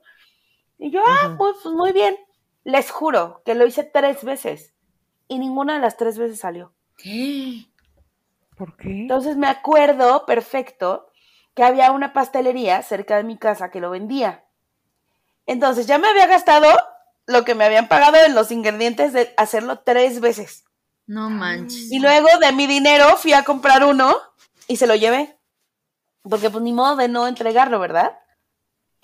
[0.78, 2.16] Y yo, ah, pues, pues muy bien.
[2.64, 4.74] Les juro que lo hice tres veces
[5.28, 6.74] y ninguna de las tres veces salió.
[6.96, 7.66] ¿Qué?
[8.56, 9.02] ¿Por qué?
[9.02, 11.10] Entonces me acuerdo perfecto
[11.54, 14.44] que había una pastelería cerca de mi casa que lo vendía.
[15.46, 16.68] Entonces ya me había gastado
[17.26, 20.64] lo que me habían pagado en los ingredientes de hacerlo tres veces.
[21.06, 21.90] No manches.
[21.92, 24.16] Y luego de mi dinero fui a comprar uno
[24.68, 25.38] y se lo llevé.
[26.22, 28.18] Porque pues ni modo de no entregarlo, ¿verdad?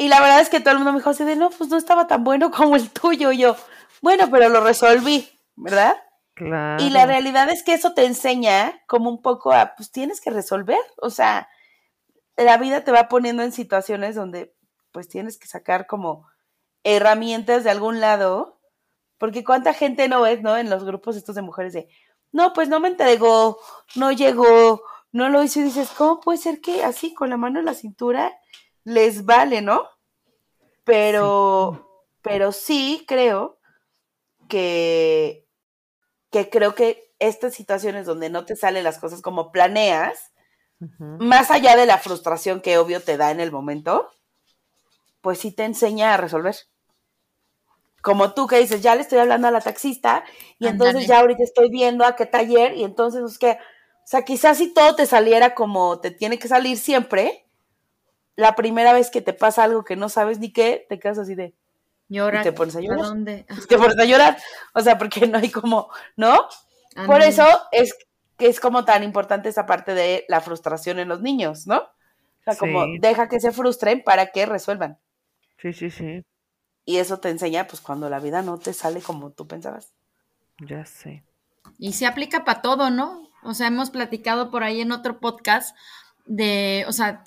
[0.00, 1.76] Y la verdad es que todo el mundo me dijo así de, no, pues no
[1.76, 3.32] estaba tan bueno como el tuyo.
[3.32, 3.54] Y yo,
[4.00, 5.94] bueno, pero lo resolví, ¿verdad?
[6.32, 6.82] Claro.
[6.82, 10.30] Y la realidad es que eso te enseña como un poco a, pues tienes que
[10.30, 10.80] resolver.
[11.02, 11.50] O sea,
[12.38, 14.56] la vida te va poniendo en situaciones donde
[14.90, 16.26] pues tienes que sacar como
[16.82, 18.58] herramientas de algún lado,
[19.18, 20.56] porque cuánta gente no ves, ¿no?
[20.56, 21.88] En los grupos estos de mujeres de,
[22.32, 23.58] no, pues no me entregó,
[23.96, 24.80] no llegó,
[25.12, 27.74] no lo hizo y dices, ¿cómo puede ser que así con la mano en la
[27.74, 28.39] cintura
[28.90, 29.88] les vale, ¿no?
[30.84, 33.58] Pero, pero sí creo
[34.48, 35.46] que,
[36.30, 40.32] que creo que estas situaciones donde no te salen las cosas como planeas,
[40.98, 44.08] más allá de la frustración que obvio te da en el momento,
[45.20, 46.56] pues sí te enseña a resolver.
[48.00, 50.24] Como tú que dices, ya le estoy hablando a la taxista
[50.58, 54.24] y entonces ya ahorita estoy viendo a qué taller y entonces es que, o sea,
[54.24, 57.46] quizás si todo te saliera como te tiene que salir siempre,
[58.40, 61.34] la primera vez que te pasa algo que no sabes ni qué, te quedas así
[61.34, 61.54] de...
[62.08, 62.40] Llora.
[62.40, 63.04] Y te pones a llorar.
[63.04, 63.46] dónde?
[63.68, 64.36] Te pones a llorar.
[64.74, 66.40] O sea, porque no hay como, ¿no?
[67.06, 67.94] Por eso es
[68.36, 71.78] que es como tan importante esa parte de la frustración en los niños, ¿no?
[71.78, 74.98] O sea, como deja que se frustren para que resuelvan.
[75.58, 76.24] Sí, sí, sí.
[76.84, 79.92] Y eso te enseña, pues, cuando la vida no te sale como tú pensabas.
[80.58, 81.22] Ya sé.
[81.78, 83.28] Y se aplica para todo, ¿no?
[83.44, 85.76] O sea, hemos platicado por ahí en otro podcast
[86.26, 87.22] de, o sea,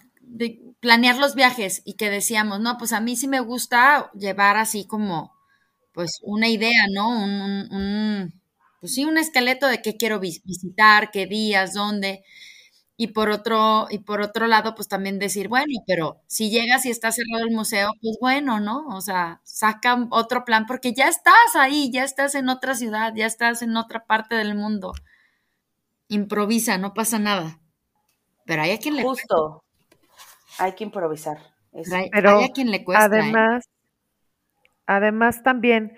[0.80, 4.86] planear los viajes y que decíamos, no, pues a mí sí me gusta llevar así
[4.88, 5.34] como,
[5.94, 7.10] pues una idea, ¿no?
[7.10, 8.42] Un,
[8.82, 12.24] pues sí, un esqueleto de qué quiero vis- visitar, qué días, dónde.
[12.98, 16.92] Y por otro, y por otro lado, pues también decir, bueno, pero si llegas y
[16.92, 18.88] está cerrado el museo, pues bueno, ¿no?
[18.90, 23.26] O sea, saca otro plan porque ya estás ahí, ya estás en otra ciudad, ya
[23.26, 24.94] estás en otra parte del mundo.
[26.18, 27.60] Improvisa, no pasa nada.
[28.46, 29.04] Pero hay a quien le.
[29.04, 29.63] Justo.
[30.60, 31.38] Hay que improvisar.
[31.72, 33.06] Pero hay, Pero hay a quien le cuesta.
[33.06, 33.08] ¿eh?
[33.08, 33.66] Además,
[34.86, 35.98] además también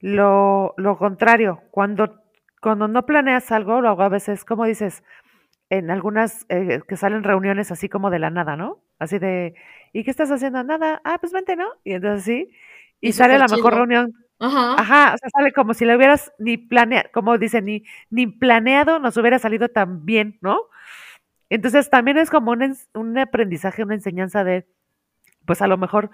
[0.00, 2.22] lo, lo contrario, cuando,
[2.60, 5.02] cuando no planeas algo, lo hago a veces, como dices,
[5.70, 8.82] en algunas eh, que salen reuniones así como de la nada, ¿no?
[8.98, 9.54] Así de,
[9.92, 10.62] ¿y qué estás haciendo?
[10.64, 11.66] Nada, ah, pues vente, ¿no?
[11.84, 12.50] Y entonces sí,
[13.00, 14.12] y, Y sale la mejor reunión.
[14.40, 14.74] Ajá.
[14.78, 18.98] Ajá, o sea, sale como si lo hubieras ni planeado, como dicen, ni, ni planeado
[18.98, 20.58] nos hubiera salido tan bien, ¿no?
[21.54, 24.66] Entonces también es como un, un aprendizaje, una enseñanza de,
[25.46, 26.10] pues a lo mejor,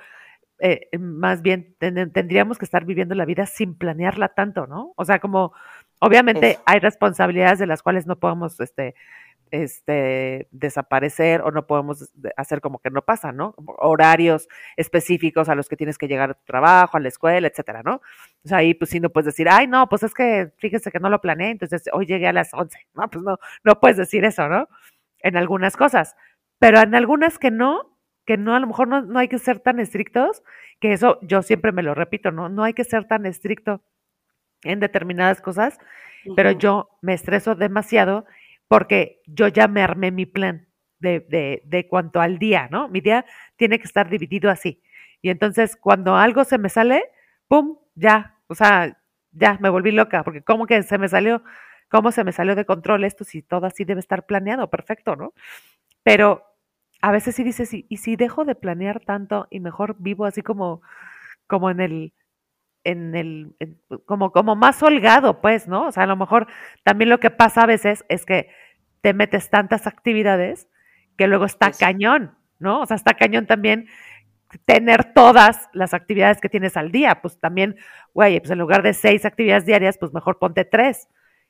[0.60, 4.92] eh, más bien ten- tendríamos que estar viviendo la vida sin planearla tanto, ¿no?
[4.96, 5.52] O sea, como,
[6.00, 6.62] obviamente Eso.
[6.66, 8.94] hay responsabilidades de las cuales no podemos, este,
[9.50, 13.54] este, desaparecer o no podemos de- hacer como que no pasa, ¿no?
[13.78, 17.82] Horarios específicos a los que tienes que llegar a tu trabajo, a la escuela, etcétera,
[17.84, 18.02] ¿no?
[18.44, 21.00] O sea, ahí pues sí no puedes decir, ay, no, pues es que fíjese que
[21.00, 24.24] no lo planeé, entonces hoy llegué a las 11, no, pues no, no puedes decir
[24.24, 24.68] eso, ¿no?
[25.20, 26.16] En algunas cosas,
[26.58, 29.60] pero en algunas que no, que no, a lo mejor no, no hay que ser
[29.60, 30.42] tan estrictos,
[30.80, 32.48] que eso yo siempre me lo repito, ¿no?
[32.48, 33.82] No hay que ser tan estricto
[34.62, 35.78] en determinadas cosas,
[36.36, 38.26] pero yo me estreso demasiado
[38.68, 40.66] porque yo ya me armé mi plan
[40.98, 42.88] de, de, de cuanto al día, ¿no?
[42.88, 43.24] Mi día
[43.56, 44.82] tiene que estar dividido así.
[45.22, 47.04] Y entonces cuando algo se me sale,
[47.48, 47.78] ¡pum!
[47.94, 48.98] Ya, o sea,
[49.32, 51.42] ya me volví loca, porque ¿cómo que se me salió?
[51.90, 54.68] ¿Cómo se me salió de control esto si todo así debe estar planeado?
[54.70, 55.32] Perfecto, ¿no?
[56.02, 56.44] Pero
[57.02, 60.42] a veces sí dices, ¿y, y si dejo de planear tanto y mejor vivo así
[60.42, 60.82] como,
[61.46, 62.12] como en el,
[62.84, 65.88] en el, en- como, como más holgado, pues, ¿no?
[65.88, 66.46] O sea, a lo mejor
[66.84, 68.50] también lo que pasa a veces es que
[69.02, 70.68] te metes tantas actividades
[71.16, 72.80] que luego está cañón, ¿no?
[72.82, 73.88] O sea, está cañón también
[74.64, 77.20] tener todas las actividades que tienes al día.
[77.22, 77.76] Pues también,
[78.14, 81.08] güey, pues en lugar de seis actividades diarias, pues mejor ponte tres.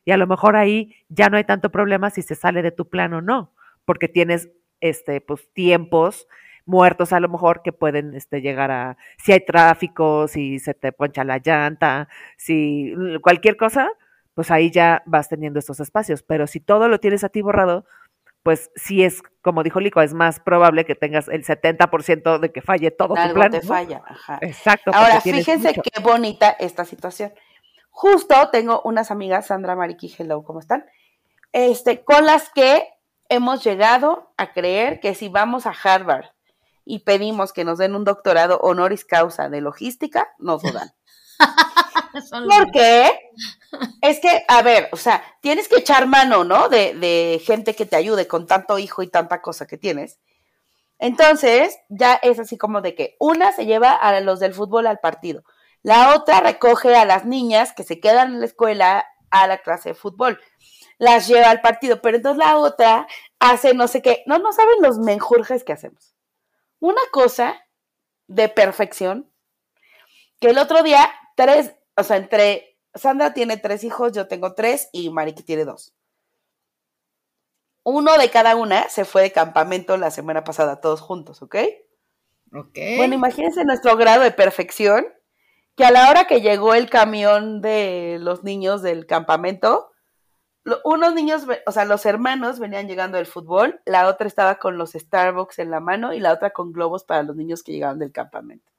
[0.08, 2.88] Y a lo mejor ahí ya no hay tanto problema si se sale de tu
[2.88, 3.52] plan o no,
[3.84, 4.48] porque tienes,
[4.80, 6.26] este, pues tiempos
[6.64, 10.92] muertos a lo mejor que pueden este, llegar a, si hay tráfico, si se te
[10.92, 13.90] poncha la llanta, si cualquier cosa,
[14.32, 16.22] pues ahí ya vas teniendo estos espacios.
[16.22, 17.84] Pero si todo lo tienes a ti borrado,
[18.42, 22.62] pues sí es, como dijo Lico, es más probable que tengas el 70% de que
[22.62, 23.50] falle todo tu plan.
[23.50, 24.38] te falla, ajá.
[24.40, 24.90] Exacto.
[24.94, 27.30] Ahora, fíjense qué bonita esta situación.
[28.00, 30.86] Justo tengo unas amigas, Sandra, Mariki, hello, ¿cómo están?
[31.50, 32.86] Este, con las que
[33.28, 36.26] hemos llegado a creer que si vamos a Harvard
[36.84, 40.92] y pedimos que nos den un doctorado honoris causa de logística, nos lo dan.
[42.48, 43.10] ¿Por qué?
[44.00, 46.68] Es que, a ver, o sea, tienes que echar mano, ¿no?
[46.68, 50.20] De, de, gente que te ayude con tanto hijo y tanta cosa que tienes.
[51.00, 55.00] Entonces, ya es así como de que una se lleva a los del fútbol al
[55.00, 55.42] partido,
[55.82, 59.90] la otra recoge a las niñas que se quedan en la escuela a la clase
[59.90, 60.40] de fútbol,
[60.98, 63.06] las lleva al partido, pero entonces la otra
[63.38, 66.14] hace no sé qué, no, no saben los menjurjes que hacemos.
[66.80, 67.60] Una cosa
[68.26, 69.30] de perfección,
[70.40, 74.88] que el otro día, tres, o sea, entre Sandra tiene tres hijos, yo tengo tres
[74.92, 75.94] y Mariki tiene dos.
[77.84, 81.56] Uno de cada una se fue de campamento la semana pasada, todos juntos, ¿ok?
[82.52, 82.78] Ok.
[82.96, 85.06] Bueno, imagínense nuestro grado de perfección,
[85.78, 89.92] que a la hora que llegó el camión de los niños del campamento,
[90.82, 94.94] unos niños, o sea, los hermanos venían llegando del fútbol, la otra estaba con los
[94.94, 98.10] Starbucks en la mano y la otra con globos para los niños que llegaban del
[98.10, 98.72] campamento.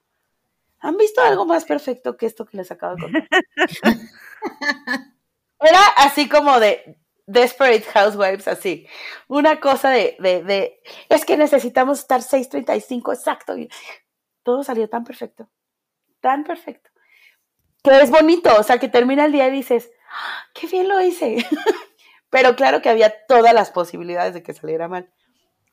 [0.82, 3.28] ¿Han visto algo más perfecto que esto que les acabo de contar?
[5.62, 8.86] Era así como de Desperate Housewives, así.
[9.30, 13.56] Una cosa de, de, de es que necesitamos estar 6.35 exacto.
[14.44, 15.50] Todo salió tan perfecto,
[16.20, 16.89] tan perfecto.
[17.84, 21.02] Que es bonito, o sea, que termina el día y dices, ¡Ah, qué bien lo
[21.02, 21.38] hice.
[22.30, 25.10] Pero claro que había todas las posibilidades de que saliera mal.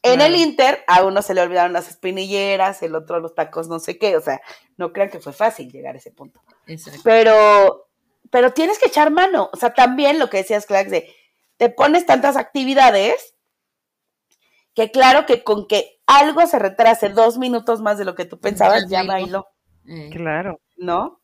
[0.02, 3.80] En el Inter, a uno se le olvidaron las espinilleras, el otro los tacos, no
[3.80, 4.16] sé qué.
[4.16, 4.40] O sea,
[4.76, 6.40] no crean que fue fácil llegar a ese punto.
[7.02, 7.88] Pero,
[8.30, 9.50] pero tienes que echar mano.
[9.52, 11.12] O sea, también lo que decías, Clax, de
[11.56, 13.34] te pones tantas actividades
[14.74, 18.38] que claro que con que algo se retrase dos minutos más de lo que tú
[18.38, 19.48] pensabas, ya bailó.
[19.88, 20.10] Eh.
[20.12, 20.60] Claro.
[20.76, 21.20] ¿No?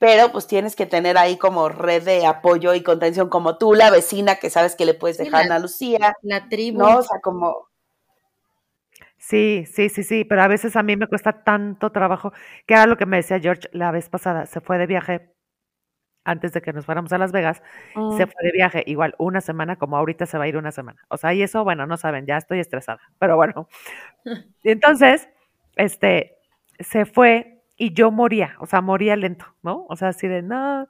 [0.00, 3.90] Pero pues tienes que tener ahí como red de apoyo y contención, como tú, la
[3.90, 6.16] vecina, que sabes que le puedes dejar a Ana Lucía.
[6.22, 6.80] La tribu.
[6.80, 6.98] ¿No?
[6.98, 7.68] O sea, como
[9.18, 12.32] Sí, sí, sí, sí, pero a veces a mí me cuesta tanto trabajo,
[12.66, 15.34] que era lo que me decía George la vez pasada, se fue de viaje
[16.24, 17.62] antes de que nos fuéramos a Las Vegas,
[17.94, 18.16] se mm.
[18.16, 21.02] fue de viaje igual una semana, como ahorita se va a ir una semana.
[21.08, 23.68] O sea, y eso, bueno, no saben, ya estoy estresada, pero bueno.
[24.62, 25.28] Y entonces,
[25.76, 26.38] este,
[26.78, 29.86] se fue y yo moría, o sea, moría lento, ¿no?
[29.88, 30.86] O sea, así de, no,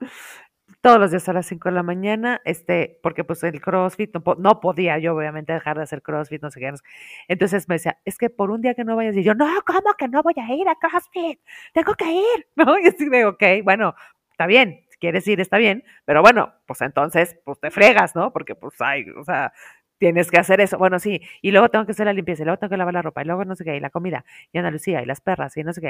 [0.81, 4.61] todos los días a las 5 de la mañana, este, porque pues el CrossFit, no,
[4.61, 6.73] podía yo obviamente dejar de hacer CrossFit, no sé qué.
[7.29, 9.95] Entonces me decía, es que por un día que no vayas, y yo, no, ¿cómo
[9.97, 11.39] que no voy a ir a CrossFit?
[11.73, 12.77] Tengo que ir, ¿no?
[12.77, 13.95] Y así de, ok, bueno,
[14.33, 18.33] está bien, si quieres ir, está bien, pero bueno, pues entonces, pues te fregas, ¿no?
[18.33, 19.53] Porque pues hay, o sea,
[20.01, 20.79] tienes que hacer eso.
[20.79, 23.03] Bueno, sí, y luego tengo que hacer la limpieza, y luego tengo que lavar la
[23.03, 25.63] ropa, y luego no sé qué, y la comida, y Andalucía, y las perras, y
[25.63, 25.89] no sé qué.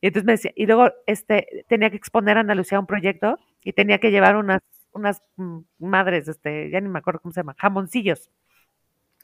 [0.00, 3.72] Y entonces me decía, y luego este, tenía que exponer a Andalucía un proyecto y
[3.72, 4.60] tenía que llevar unas,
[4.92, 8.30] unas mm, madres, este, ya ni me acuerdo cómo se llama, jamoncillos.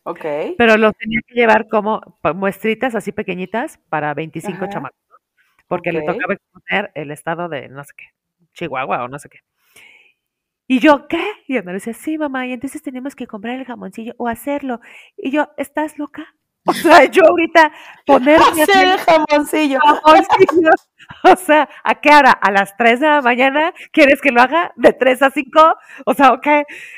[0.05, 0.25] Ok.
[0.57, 2.01] Pero los tenía que llevar como
[2.37, 5.01] muestritas así pequeñitas para 25 chamacos,
[5.67, 8.05] porque le tocaba exponer el estado de no sé qué,
[8.55, 9.41] Chihuahua o no sé qué.
[10.69, 11.25] Y yo, ¿qué?
[11.47, 14.81] Y Ana decía, sí, mamá, y entonces tenemos que comprar el jamoncillo o hacerlo.
[15.17, 16.35] Y yo, ¿estás loca?
[16.67, 17.73] O sea, yo ahorita
[18.05, 19.79] ponerme hacer el jamoncillo.
[21.23, 22.33] O sea, ¿a qué hora?
[22.33, 23.73] ¿A las 3 de la mañana?
[23.93, 25.75] ¿Quieres que lo haga de 3 a 5?
[26.05, 26.47] O sea, ¿ok?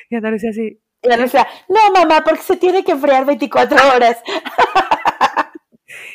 [0.09, 0.81] Y Ana decía así.
[1.03, 4.23] Y Ana decía, no, mamá, porque se tiene que enfriar 24 horas.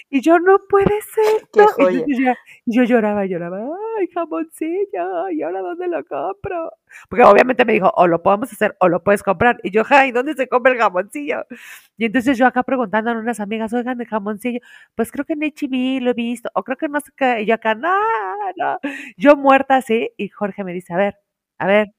[0.09, 1.47] Y yo, no puede ser.
[2.65, 3.59] Y yo, lloraba, lloraba,
[3.97, 6.71] ay, jamoncillo, ¿y ahora dónde lo compro?
[7.09, 9.59] Porque obviamente me dijo, o lo podemos hacer o lo puedes comprar.
[9.63, 11.45] Y yo, ay, ¿dónde se compra el jamoncillo?
[11.97, 14.59] Y entonces yo acá preguntando a unas amigas, oigan, de jamoncillo,
[14.95, 17.41] pues creo que en HB lo he visto, o creo que no sé qué.
[17.41, 17.91] Y yo acá, no,
[18.57, 18.79] no.
[19.17, 21.17] Yo muerta así, y Jorge me dice, a ver,
[21.57, 21.93] a ver,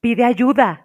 [0.00, 0.83] pide ayuda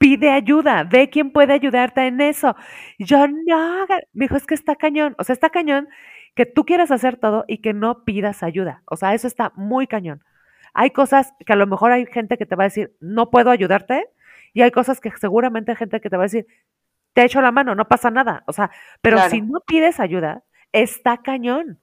[0.00, 2.56] pide ayuda, ve quién puede ayudarte en eso.
[2.98, 5.88] Yo no, me dijo, es que está cañón, o sea, está cañón
[6.34, 9.86] que tú quieras hacer todo y que no pidas ayuda, o sea, eso está muy
[9.86, 10.24] cañón.
[10.72, 13.50] Hay cosas que a lo mejor hay gente que te va a decir, no puedo
[13.50, 14.08] ayudarte,
[14.54, 16.46] y hay cosas que seguramente hay gente que te va a decir,
[17.12, 18.70] te echo la mano, no pasa nada, o sea,
[19.02, 21.78] pero si no pides ayuda, está cañón.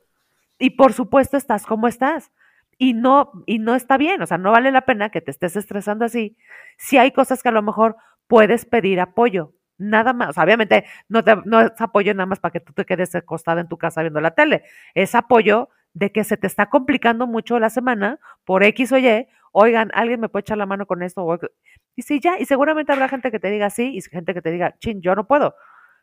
[0.57, 2.32] Y por supuesto estás como estás
[2.80, 5.55] y no, y no está bien, o sea, no vale la pena que te estés
[5.55, 6.36] estresando así.
[6.78, 7.95] Si hay cosas que a lo mejor
[8.28, 10.38] puedes pedir apoyo, nada más.
[10.38, 13.67] obviamente no, te, no es apoyo nada más para que tú te quedes acostada en
[13.67, 14.63] tu casa viendo la tele,
[14.93, 19.28] es apoyo de que se te está complicando mucho la semana por X o Y,
[19.51, 21.39] oigan, alguien me puede echar la mano con esto.
[21.95, 24.51] Y sí, ya, y seguramente habrá gente que te diga sí y gente que te
[24.51, 25.55] diga, chin, yo no puedo.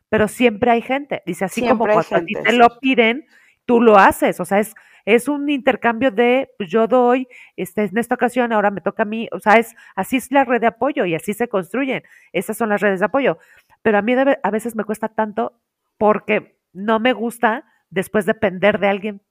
[0.09, 1.23] Pero siempre hay gente.
[1.25, 3.25] Dice, así como cuando a ti te lo piden,
[3.65, 4.39] tú lo haces.
[4.41, 4.75] O sea, es,
[5.05, 9.05] es un intercambio de pues, yo doy, este, en esta ocasión ahora me toca a
[9.05, 9.29] mí.
[9.31, 12.03] O sea, es, así es la red de apoyo y así se construyen.
[12.33, 13.37] Esas son las redes de apoyo.
[13.83, 15.61] Pero a mí a veces me cuesta tanto
[15.97, 19.21] porque no me gusta después depender de alguien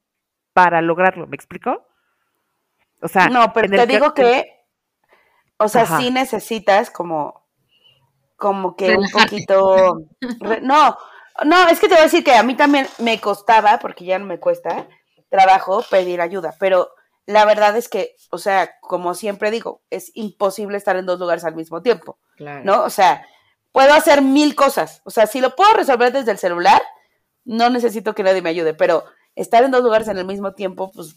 [0.53, 1.27] para lograrlo.
[1.27, 1.87] ¿Me explico?
[3.03, 4.47] O sea, no, pero te digo que,
[5.59, 7.45] o sea, sí necesitas como,
[8.37, 10.07] como que un poquito,
[10.63, 10.97] no,
[11.45, 14.19] no, es que te voy a decir que a mí también me costaba, porque ya
[14.19, 14.89] no me cuesta
[15.35, 16.95] trabajo pedir ayuda, pero
[17.27, 21.45] la verdad es que, o sea, como siempre digo, es imposible estar en dos lugares
[21.45, 22.21] al mismo tiempo,
[22.63, 22.85] ¿no?
[22.85, 23.27] O sea,
[23.73, 26.81] puedo hacer mil cosas, o sea, si lo puedo resolver desde el celular,
[27.45, 30.93] no necesito que nadie me ayude, pero estar en dos lugares en el mismo tiempo,
[30.93, 31.17] pues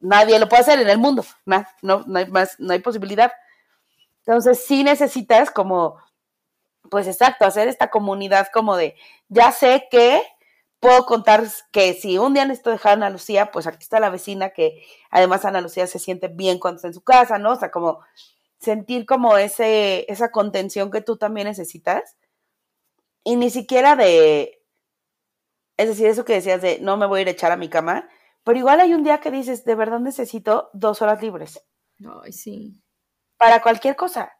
[0.00, 3.32] nadie lo puede hacer en el mundo, no, no, no hay más, no hay posibilidad.
[4.24, 5.98] Entonces sí necesitas como,
[6.90, 8.96] pues exacto, hacer esta comunidad como de,
[9.28, 10.22] ya sé que
[10.80, 14.10] puedo contar que si un día necesito dejar a Ana Lucía, pues aquí está la
[14.10, 17.52] vecina que además Ana Lucía se siente bien cuando está en su casa, ¿no?
[17.52, 18.00] O sea, como
[18.58, 22.16] sentir como ese, esa contención que tú también necesitas.
[23.24, 24.62] Y ni siquiera de,
[25.76, 27.68] es decir, eso que decías de no me voy a ir a echar a mi
[27.68, 28.08] cama,
[28.44, 31.62] pero igual hay un día que dices, de verdad necesito dos horas libres.
[32.22, 32.80] Ay, sí.
[33.36, 34.32] Para cualquier cosa.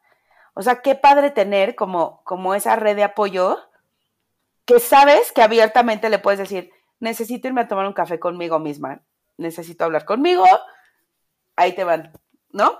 [0.53, 3.68] O sea, qué padre tener como, como esa red de apoyo
[4.69, 9.01] que sabes que abiertamente le puedes decir, necesito irme a tomar un café conmigo misma,
[9.35, 10.45] necesito hablar conmigo,
[11.55, 12.13] ahí te van,
[12.51, 12.79] ¿no?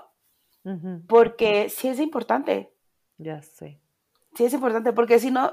[1.08, 2.72] Porque sí es importante.
[3.18, 3.80] Ya sé.
[4.36, 5.52] Sí es importante, porque si no,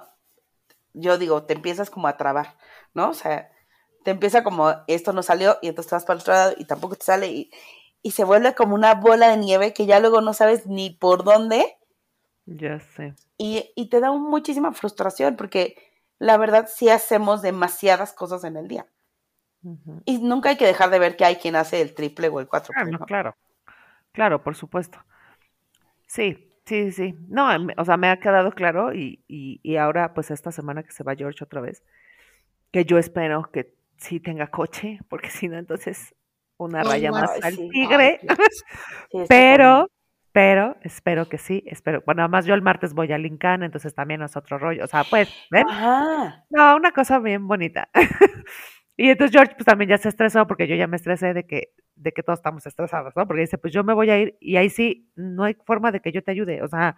[0.94, 2.56] yo digo, te empiezas como a trabar,
[2.94, 3.10] ¿no?
[3.10, 3.50] O sea,
[4.04, 6.66] te empieza como esto no salió y entonces te vas para el otro lado y
[6.66, 7.52] tampoco te sale y,
[8.12, 11.78] se vuelve como una bola de nieve que ya luego no sabes ni por dónde.
[12.46, 13.16] Ya sé.
[13.38, 15.87] Y, y te da muchísima frustración porque
[16.20, 18.86] la verdad sí hacemos demasiadas cosas en el día.
[20.06, 22.48] Y nunca hay que dejar de ver que hay quien hace el triple o el
[22.48, 22.74] cuatro.
[22.74, 23.36] Claro, claro,
[24.12, 25.04] claro, por supuesto.
[26.06, 27.16] Sí, sí, sí.
[27.28, 30.84] No, em, o sea, me ha quedado claro y, y, y ahora pues esta semana
[30.84, 31.84] que se va George otra vez,
[32.72, 36.16] que yo espero que sí tenga coche, porque si no, entonces
[36.58, 38.20] una raya más al tigre.
[39.28, 39.90] pero,
[40.84, 42.04] espero que sí, espero.
[42.06, 44.84] Bueno, además yo el martes voy a Lincana, entonces también es otro rollo.
[44.84, 45.66] O sea, pues, ¿ven?
[46.50, 47.90] No, una cosa bien bonita.
[48.98, 51.74] y entonces George pues también ya se estresó porque yo ya me estresé de que,
[51.96, 53.26] de que todos estamos estresados, ¿no?
[53.26, 56.02] Porque dice, pues yo me voy a ir y ahí sí, no hay forma de
[56.02, 56.62] que yo te ayude.
[56.62, 56.96] O sea,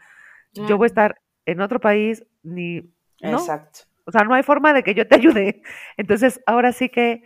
[0.54, 2.92] yo voy a estar en otro país, ni...
[3.22, 3.82] Exacto.
[4.06, 5.62] O sea, no hay forma de que yo te ayude.
[5.98, 7.24] Entonces, ahora sí que,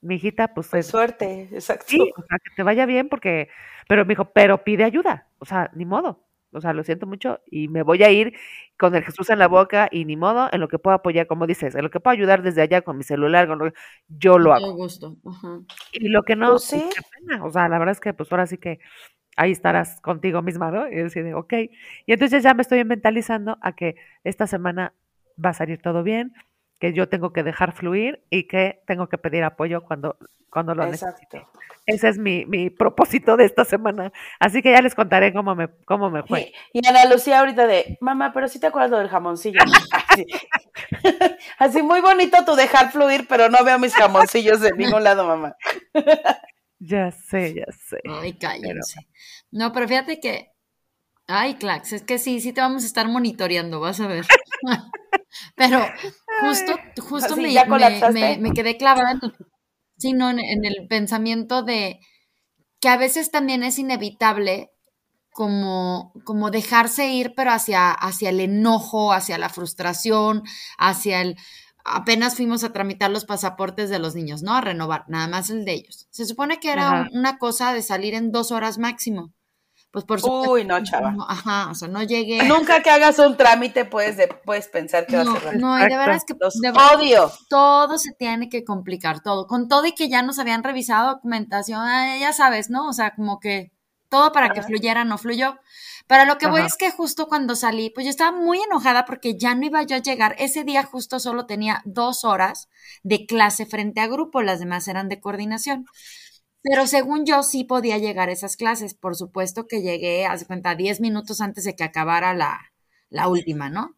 [0.00, 0.68] mi hijita, pues...
[0.68, 1.86] pues suerte, exacto.
[1.88, 3.48] Sí, o sea, que te vaya bien porque...
[3.88, 5.28] Pero me dijo, pero pide ayuda.
[5.38, 6.28] O sea, ni modo.
[6.52, 8.34] O sea, lo siento mucho y me voy a ir
[8.78, 11.46] con el Jesús en la boca y ni modo, en lo que puedo apoyar, como
[11.46, 13.72] dices, en lo que puedo ayudar desde allá con mi celular, con
[14.08, 14.72] yo lo hago.
[14.74, 15.16] gusto.
[15.92, 16.84] Y lo que no, pues sí.
[17.20, 17.44] pena.
[17.44, 18.78] O sea, la verdad es que pues ahora sí que
[19.36, 20.88] ahí estarás contigo misma, ¿no?
[20.88, 21.52] Y decir, ok.
[22.06, 24.94] Y entonces ya me estoy mentalizando a que esta semana
[25.42, 26.32] va a salir todo bien,
[26.78, 30.16] que yo tengo que dejar fluir y que tengo que pedir apoyo cuando,
[30.50, 31.46] cuando lo necesite.
[31.86, 34.12] Ese es mi, mi, propósito de esta semana.
[34.38, 36.52] Así que ya les contaré cómo me, cómo me fue.
[36.72, 39.58] Y, Ana Lucía ahorita de, mamá, pero sí te acuerdas del jamoncillo.
[41.58, 45.56] Así muy bonito tu dejar fluir, pero no veo mis jamoncillos de ningún lado, mamá.
[46.78, 47.98] ya sé, ya sé.
[48.08, 49.08] Ay, cállense.
[49.50, 50.52] No, pero fíjate que,
[51.26, 54.26] ay, Clax, es que sí, sí te vamos a estar monitoreando, vas a ver.
[55.56, 55.80] Pero
[56.40, 59.12] justo, justo me, me, quedé clavada
[60.02, 62.00] en, en, el pensamiento de
[62.80, 64.70] que a veces también es inevitable
[65.32, 70.42] como, como dejarse ir, pero hacia, hacia el enojo, hacia la frustración,
[70.78, 71.36] hacia el...
[71.84, 74.54] Apenas fuimos a tramitar los pasaportes de los niños, ¿no?
[74.54, 76.06] A renovar, nada más el de ellos.
[76.10, 79.32] Se supone que era una cosa de salir en dos horas máximo
[79.90, 80.52] pues por supuesto.
[80.52, 81.14] Uy, no, chava.
[81.28, 82.42] ajá, o sea, no llegué.
[82.44, 85.96] Nunca que hagas un trámite puedes, puedes pensar que va a ser No, y de
[85.96, 86.34] verdad es que
[86.94, 87.32] odio.
[87.48, 89.46] todo se tiene que complicar, todo.
[89.46, 91.86] Con todo y que ya nos habían revisado documentación,
[92.20, 92.88] ya sabes, ¿no?
[92.88, 93.72] O sea, como que
[94.08, 95.58] todo para que fluyera no fluyó.
[96.06, 99.38] Pero lo que voy es que justo cuando salí, pues yo estaba muy enojada porque
[99.38, 100.34] ya no iba yo a llegar.
[100.38, 102.68] Ese día justo solo tenía dos horas
[103.02, 105.84] de clase frente a grupo, las demás eran de coordinación.
[106.62, 108.94] Pero según yo sí podía llegar a esas clases.
[108.94, 112.72] Por supuesto que llegué, hace cuenta, 10 minutos antes de que acabara la,
[113.10, 113.96] la última, ¿no?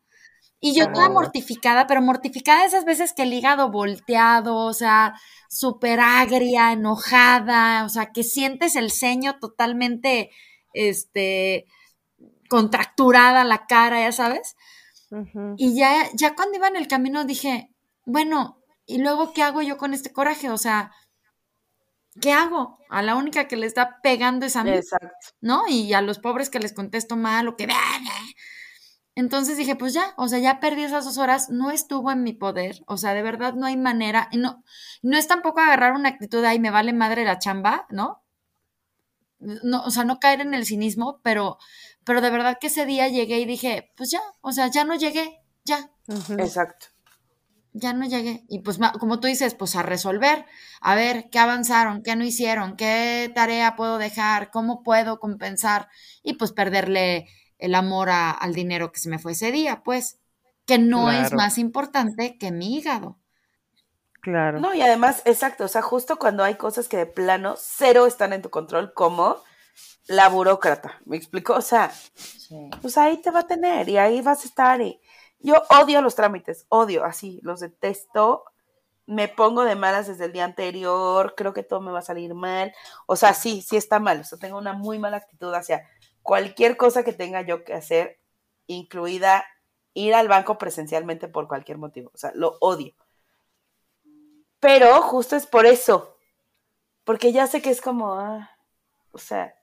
[0.61, 5.15] Y yo estaba mortificada, pero mortificada esas veces que el hígado volteado, o sea,
[5.49, 10.31] súper agria, enojada, o sea, que sientes el ceño totalmente
[10.75, 11.67] este,
[12.51, 14.55] contracturada la cara, ya sabes.
[15.57, 17.71] Y ya, ya cuando iba en el camino dije,
[18.05, 20.51] bueno, ¿y luego qué hago yo con este coraje?
[20.51, 20.93] O sea,
[22.21, 22.79] ¿qué hago?
[22.89, 25.09] A la única que le está pegando es a mí, Exacto.
[25.41, 25.67] ¿no?
[25.69, 27.69] Y a los pobres que les contesto mal o que...
[29.15, 32.33] Entonces dije, pues ya, o sea, ya perdí esas dos horas, no estuvo en mi
[32.33, 34.65] poder, o sea, de verdad no hay manera, y no,
[35.03, 38.23] no es tampoco agarrar una actitud de, ay, me vale madre la chamba, ¿no?
[39.41, 41.59] no o sea, no caer en el cinismo, pero,
[42.05, 44.95] pero de verdad que ese día llegué y dije, pues ya, o sea, ya no
[44.95, 45.91] llegué, ya.
[46.39, 46.87] Exacto
[47.73, 48.45] ya no llegué.
[48.49, 50.45] Y pues, como tú dices, pues a resolver,
[50.81, 55.89] a ver qué avanzaron, qué no hicieron, qué tarea puedo dejar, cómo puedo compensar
[56.23, 60.19] y pues perderle el amor al dinero que se me fue ese día, pues,
[60.67, 63.19] que no es más importante que mi hígado.
[64.23, 64.61] Claro.
[64.61, 68.33] No, y además, exacto, o sea, justo cuando hay cosas que de plano cero están
[68.33, 69.37] en tu control, como
[70.07, 71.55] la burócrata, ¿me explico?
[71.55, 71.91] O sea,
[72.83, 75.01] pues ahí te va a tener y ahí vas a estar y
[75.41, 78.45] yo odio los trámites, odio, así, los detesto.
[79.07, 82.35] Me pongo de malas desde el día anterior, creo que todo me va a salir
[82.35, 82.73] mal.
[83.07, 84.21] O sea, sí, sí está mal.
[84.21, 85.85] O sea, tengo una muy mala actitud hacia
[86.23, 88.21] cualquier cosa que tenga yo que hacer,
[88.67, 89.45] incluida
[89.95, 92.11] ir al banco presencialmente por cualquier motivo.
[92.15, 92.95] O sea, lo odio.
[94.61, 96.17] Pero justo es por eso.
[97.05, 98.51] Porque ya sé que es como, ah,
[99.11, 99.55] o sea,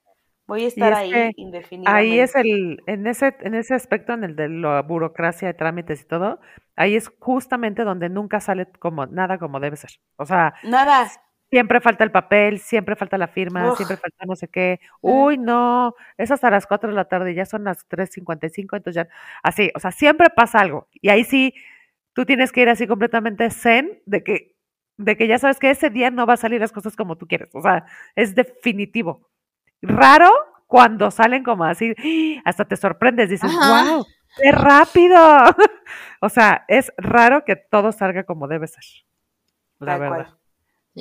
[0.47, 1.91] Voy a estar ahí indefinidamente.
[1.91, 6.01] Ahí es el, en ese, en ese aspecto, en el de la burocracia de trámites
[6.01, 6.39] y todo,
[6.77, 9.91] ahí es justamente donde nunca sale como nada como debe ser.
[10.15, 11.07] O sea, nada.
[11.49, 14.79] Siempre falta el papel, siempre falta la firma, siempre falta no sé qué.
[15.01, 19.09] Uy, no, es hasta las 4 de la tarde, ya son las 3.55, entonces ya,
[19.43, 20.87] así, o sea, siempre pasa algo.
[21.01, 21.53] Y ahí sí,
[22.13, 24.55] tú tienes que ir así completamente zen de que,
[24.97, 27.27] de que ya sabes que ese día no va a salir las cosas como tú
[27.27, 27.49] quieres.
[27.53, 27.85] O sea,
[28.15, 29.29] es definitivo.
[29.81, 30.31] Raro
[30.67, 31.93] cuando salen como así,
[32.45, 34.05] hasta te sorprendes, dices, wow,
[34.35, 35.17] qué rápido.
[36.21, 38.83] o sea, es raro que todo salga como debe ser.
[39.79, 40.15] La Tal verdad.
[40.25, 40.37] Cual.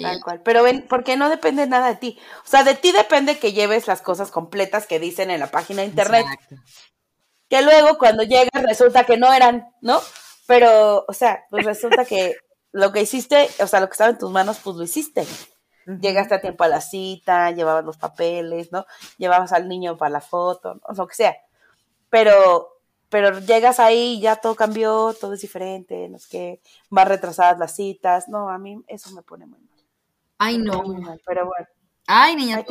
[0.02, 0.42] Tal cual.
[0.42, 2.18] Pero ven, porque no depende nada de ti.
[2.44, 5.82] O sea, de ti depende que lleves las cosas completas que dicen en la página
[5.82, 6.26] de internet.
[7.48, 10.00] Que luego cuando llegas resulta que no eran, ¿no?
[10.46, 12.36] Pero, o sea, pues resulta que
[12.72, 15.26] lo que hiciste, o sea, lo que estaba en tus manos, pues lo hiciste.
[15.86, 18.86] Llegaste a tiempo a la cita, llevabas los papeles, ¿no?
[19.18, 21.36] Llevabas al niño para la foto, o lo que sea.
[22.10, 26.60] Pero, pero llegas ahí y ya todo cambió, todo es diferente, no sé qué,
[26.90, 28.28] más retrasadas las citas.
[28.28, 29.84] No, a mí eso me pone muy mal.
[30.38, 30.82] Ay, no.
[31.24, 31.68] pero bueno.
[32.08, 32.64] Ay, niña,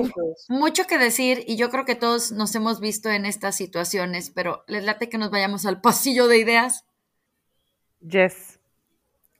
[0.47, 4.63] mucho que decir y yo creo que todos nos hemos visto en estas situaciones, pero
[4.68, 6.86] les late que nos vayamos al pasillo de ideas.
[7.99, 8.59] Yes.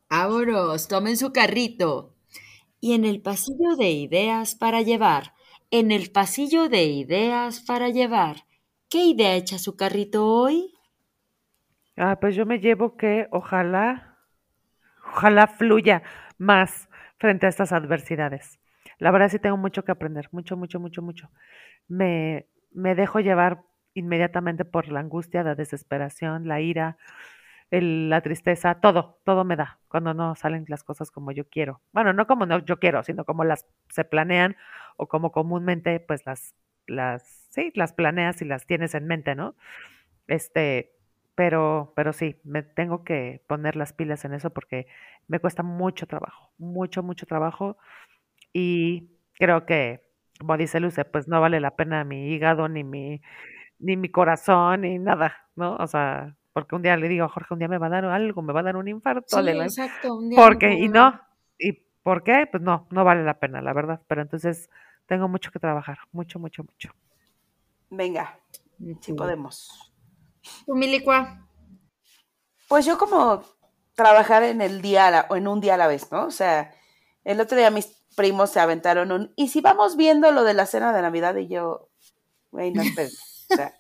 [0.10, 2.15] Ahora, tomen su carrito
[2.86, 5.34] y en el pasillo de ideas para llevar,
[5.72, 8.46] en el pasillo de ideas para llevar.
[8.92, 10.72] ¿Qué idea echa su carrito hoy?
[11.98, 14.20] Ah, pues yo me llevo que ojalá,
[15.04, 16.04] ojalá fluya
[16.38, 18.60] más frente a estas adversidades.
[19.00, 21.32] La verdad sí tengo mucho que aprender, mucho, mucho, mucho, mucho.
[21.88, 23.64] Me, me dejo llevar
[23.96, 26.98] inmediatamente por la angustia, la desesperación, la ira,
[27.72, 31.82] la tristeza, todo, todo me da cuando no salen las cosas como yo quiero.
[31.92, 34.56] Bueno, no como no, yo quiero, sino como las se planean
[34.98, 36.54] o como comúnmente pues las,
[36.88, 39.56] las, sí, las planeas y las tienes en mente, ¿no?
[40.28, 40.94] Este,
[41.36, 44.88] pero, pero sí, me tengo que poner las pilas en eso porque
[45.28, 47.78] me cuesta mucho trabajo, mucho, mucho trabajo
[48.54, 50.02] y creo que,
[50.40, 53.22] como dice Luce, pues no vale la pena mi hígado, ni mi,
[53.80, 55.76] ni mi corazón, ni nada, ¿no?
[55.78, 58.06] O sea, porque un día le digo a Jorge, un día me va a dar
[58.06, 59.44] algo, me va a dar un infarto.
[59.44, 60.16] Sí, exacto.
[60.16, 61.20] Un día porque, y no,
[61.60, 62.48] ¿y por qué?
[62.50, 64.02] Pues no, no vale la pena, la verdad.
[64.08, 64.70] Pero entonces
[65.06, 66.96] tengo mucho que trabajar, mucho, mucho, mucho.
[67.90, 68.40] Venga,
[69.02, 69.94] si podemos.
[70.66, 71.46] ¿Tu milicua?
[72.70, 73.44] Pues yo como
[73.94, 76.24] trabajar en el día o en un día a la vez, ¿no?
[76.24, 76.74] O sea,
[77.26, 80.68] el otro día mis primos se aventaron un, y si vamos viendo lo de la
[80.68, 81.90] cena de Navidad y yo,
[82.52, 83.12] güey, no esperen.
[83.52, 83.74] o sea,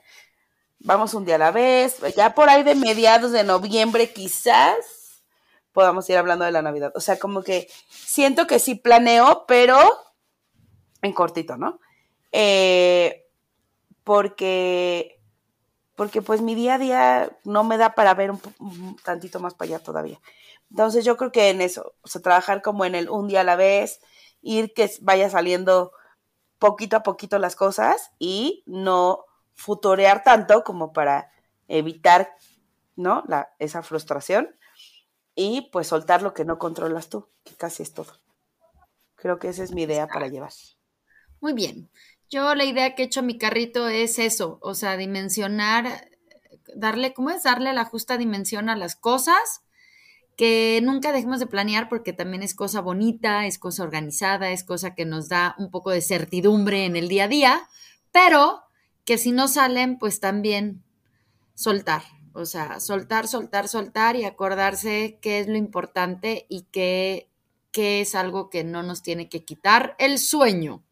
[0.85, 5.23] vamos un día a la vez, ya por ahí de mediados de noviembre quizás
[5.73, 6.93] podamos ir hablando de la Navidad.
[6.95, 9.77] O sea, como que siento que sí planeo, pero
[11.01, 11.79] en cortito, ¿no?
[12.31, 13.25] Eh,
[14.03, 15.19] porque,
[15.95, 19.69] porque pues mi día a día no me da para ver un, tantito más para
[19.69, 20.19] allá todavía.
[20.69, 23.43] Entonces yo creo que en eso, o sea, trabajar como en el un día a
[23.43, 23.99] la vez,
[24.41, 25.91] ir que vaya saliendo
[26.59, 29.25] poquito a poquito las cosas y no
[29.55, 31.31] futorear tanto como para
[31.67, 32.35] evitar,
[32.95, 33.23] ¿no?
[33.27, 34.55] La, esa frustración
[35.33, 38.13] y pues soltar lo que no controlas tú, que casi es todo.
[39.15, 40.51] Creo que esa es mi idea para llevar.
[41.41, 41.89] Muy bien.
[42.29, 46.09] Yo la idea que he hecho a mi carrito es eso, o sea, dimensionar,
[46.75, 47.43] darle, ¿cómo es?
[47.43, 49.61] Darle la justa dimensión a las cosas,
[50.35, 54.95] que nunca dejemos de planear porque también es cosa bonita, es cosa organizada, es cosa
[54.95, 57.69] que nos da un poco de certidumbre en el día a día,
[58.11, 58.64] pero
[59.05, 60.83] que si no salen, pues también
[61.53, 62.03] soltar,
[62.33, 67.29] o sea, soltar, soltar, soltar y acordarse qué es lo importante y qué,
[67.71, 70.83] qué es algo que no nos tiene que quitar el sueño.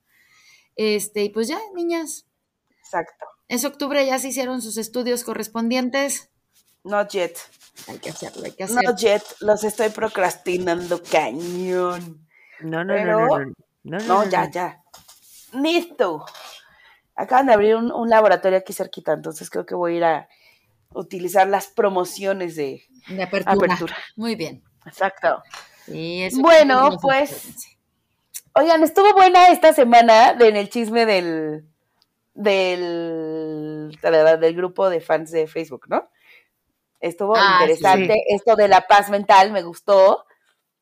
[0.76, 2.28] Este, y pues ya, niñas.
[2.80, 3.26] Exacto.
[3.48, 6.30] Es octubre, ya se hicieron sus estudios correspondientes.
[6.84, 7.36] Not yet.
[7.88, 8.92] Hay que hacerlo, hay que hacerlo.
[8.92, 12.28] Not yet, los estoy procrastinando cañón.
[12.62, 13.54] No, no, no, no,
[13.84, 14.84] no, no, ya, ya.
[15.54, 16.26] Listo.
[17.16, 20.30] Acaban de abrir un, laboratorio aquí cerquita, entonces creo que voy a ir a
[20.94, 22.84] utilizar las promociones de,
[23.22, 23.98] apertura.
[24.16, 24.64] Muy bien.
[24.86, 25.44] Exacto.
[26.42, 27.74] bueno, pues
[28.56, 31.66] Oigan, estuvo buena esta semana en el chisme del,
[32.36, 36.08] del, del grupo de fans de Facebook, ¿no?
[37.00, 38.24] Estuvo ah, interesante.
[38.28, 40.26] Esto de la paz mental me gustó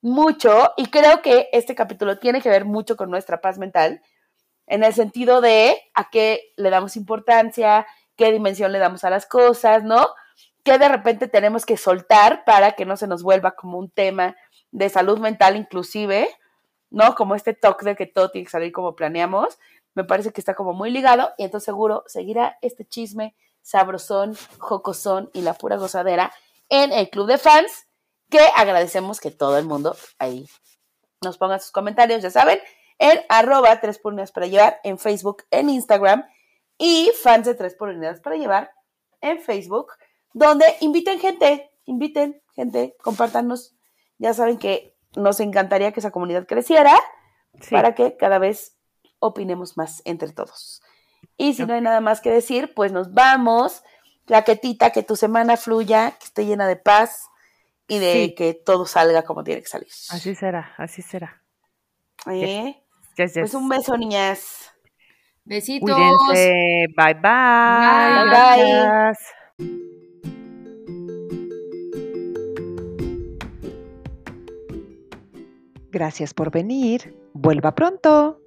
[0.01, 4.01] mucho y creo que este capítulo tiene que ver mucho con nuestra paz mental
[4.72, 9.26] en el sentido de a qué le damos importancia, qué dimensión le damos a las
[9.26, 10.07] cosas, ¿no?
[10.63, 14.36] Que de repente tenemos que soltar para que no se nos vuelva como un tema
[14.72, 16.30] de salud mental inclusive
[16.91, 17.15] ¿no?
[17.15, 19.57] Como este toque de que todo tiene que salir como planeamos,
[19.95, 25.30] me parece que está como muy ligado y entonces seguro seguirá este chisme sabrosón, jocosón
[25.34, 26.32] y la pura gozadera
[26.69, 27.88] en el club de fans
[28.30, 30.47] que agradecemos que todo el mundo ahí
[31.24, 32.59] nos ponga sus comentarios, ya saben,
[33.01, 36.23] en arroba 3 por unidades para llevar en Facebook, en Instagram
[36.77, 38.71] y fans de 3 por unidades para llevar
[39.21, 39.87] en Facebook,
[40.33, 43.75] donde inviten gente, inviten gente, compártanos.
[44.19, 46.95] Ya saben que nos encantaría que esa comunidad creciera
[47.71, 48.77] para que cada vez
[49.17, 50.83] opinemos más entre todos.
[51.37, 53.83] Y si no hay nada más que decir, pues nos vamos.
[54.25, 57.29] Claquetita, que tu semana fluya, que esté llena de paz
[57.87, 59.89] y de que todo salga como tiene que salir.
[60.11, 61.41] Así será, así será.
[62.27, 62.80] ¿Eh?
[63.16, 64.72] Pues un beso, niñas.
[65.45, 65.89] Besitos.
[65.89, 66.88] Cuídense.
[66.95, 68.26] Bye bye.
[68.26, 69.14] Bye bye.
[75.91, 77.16] Gracias por venir.
[77.34, 78.40] Vuelva pronto.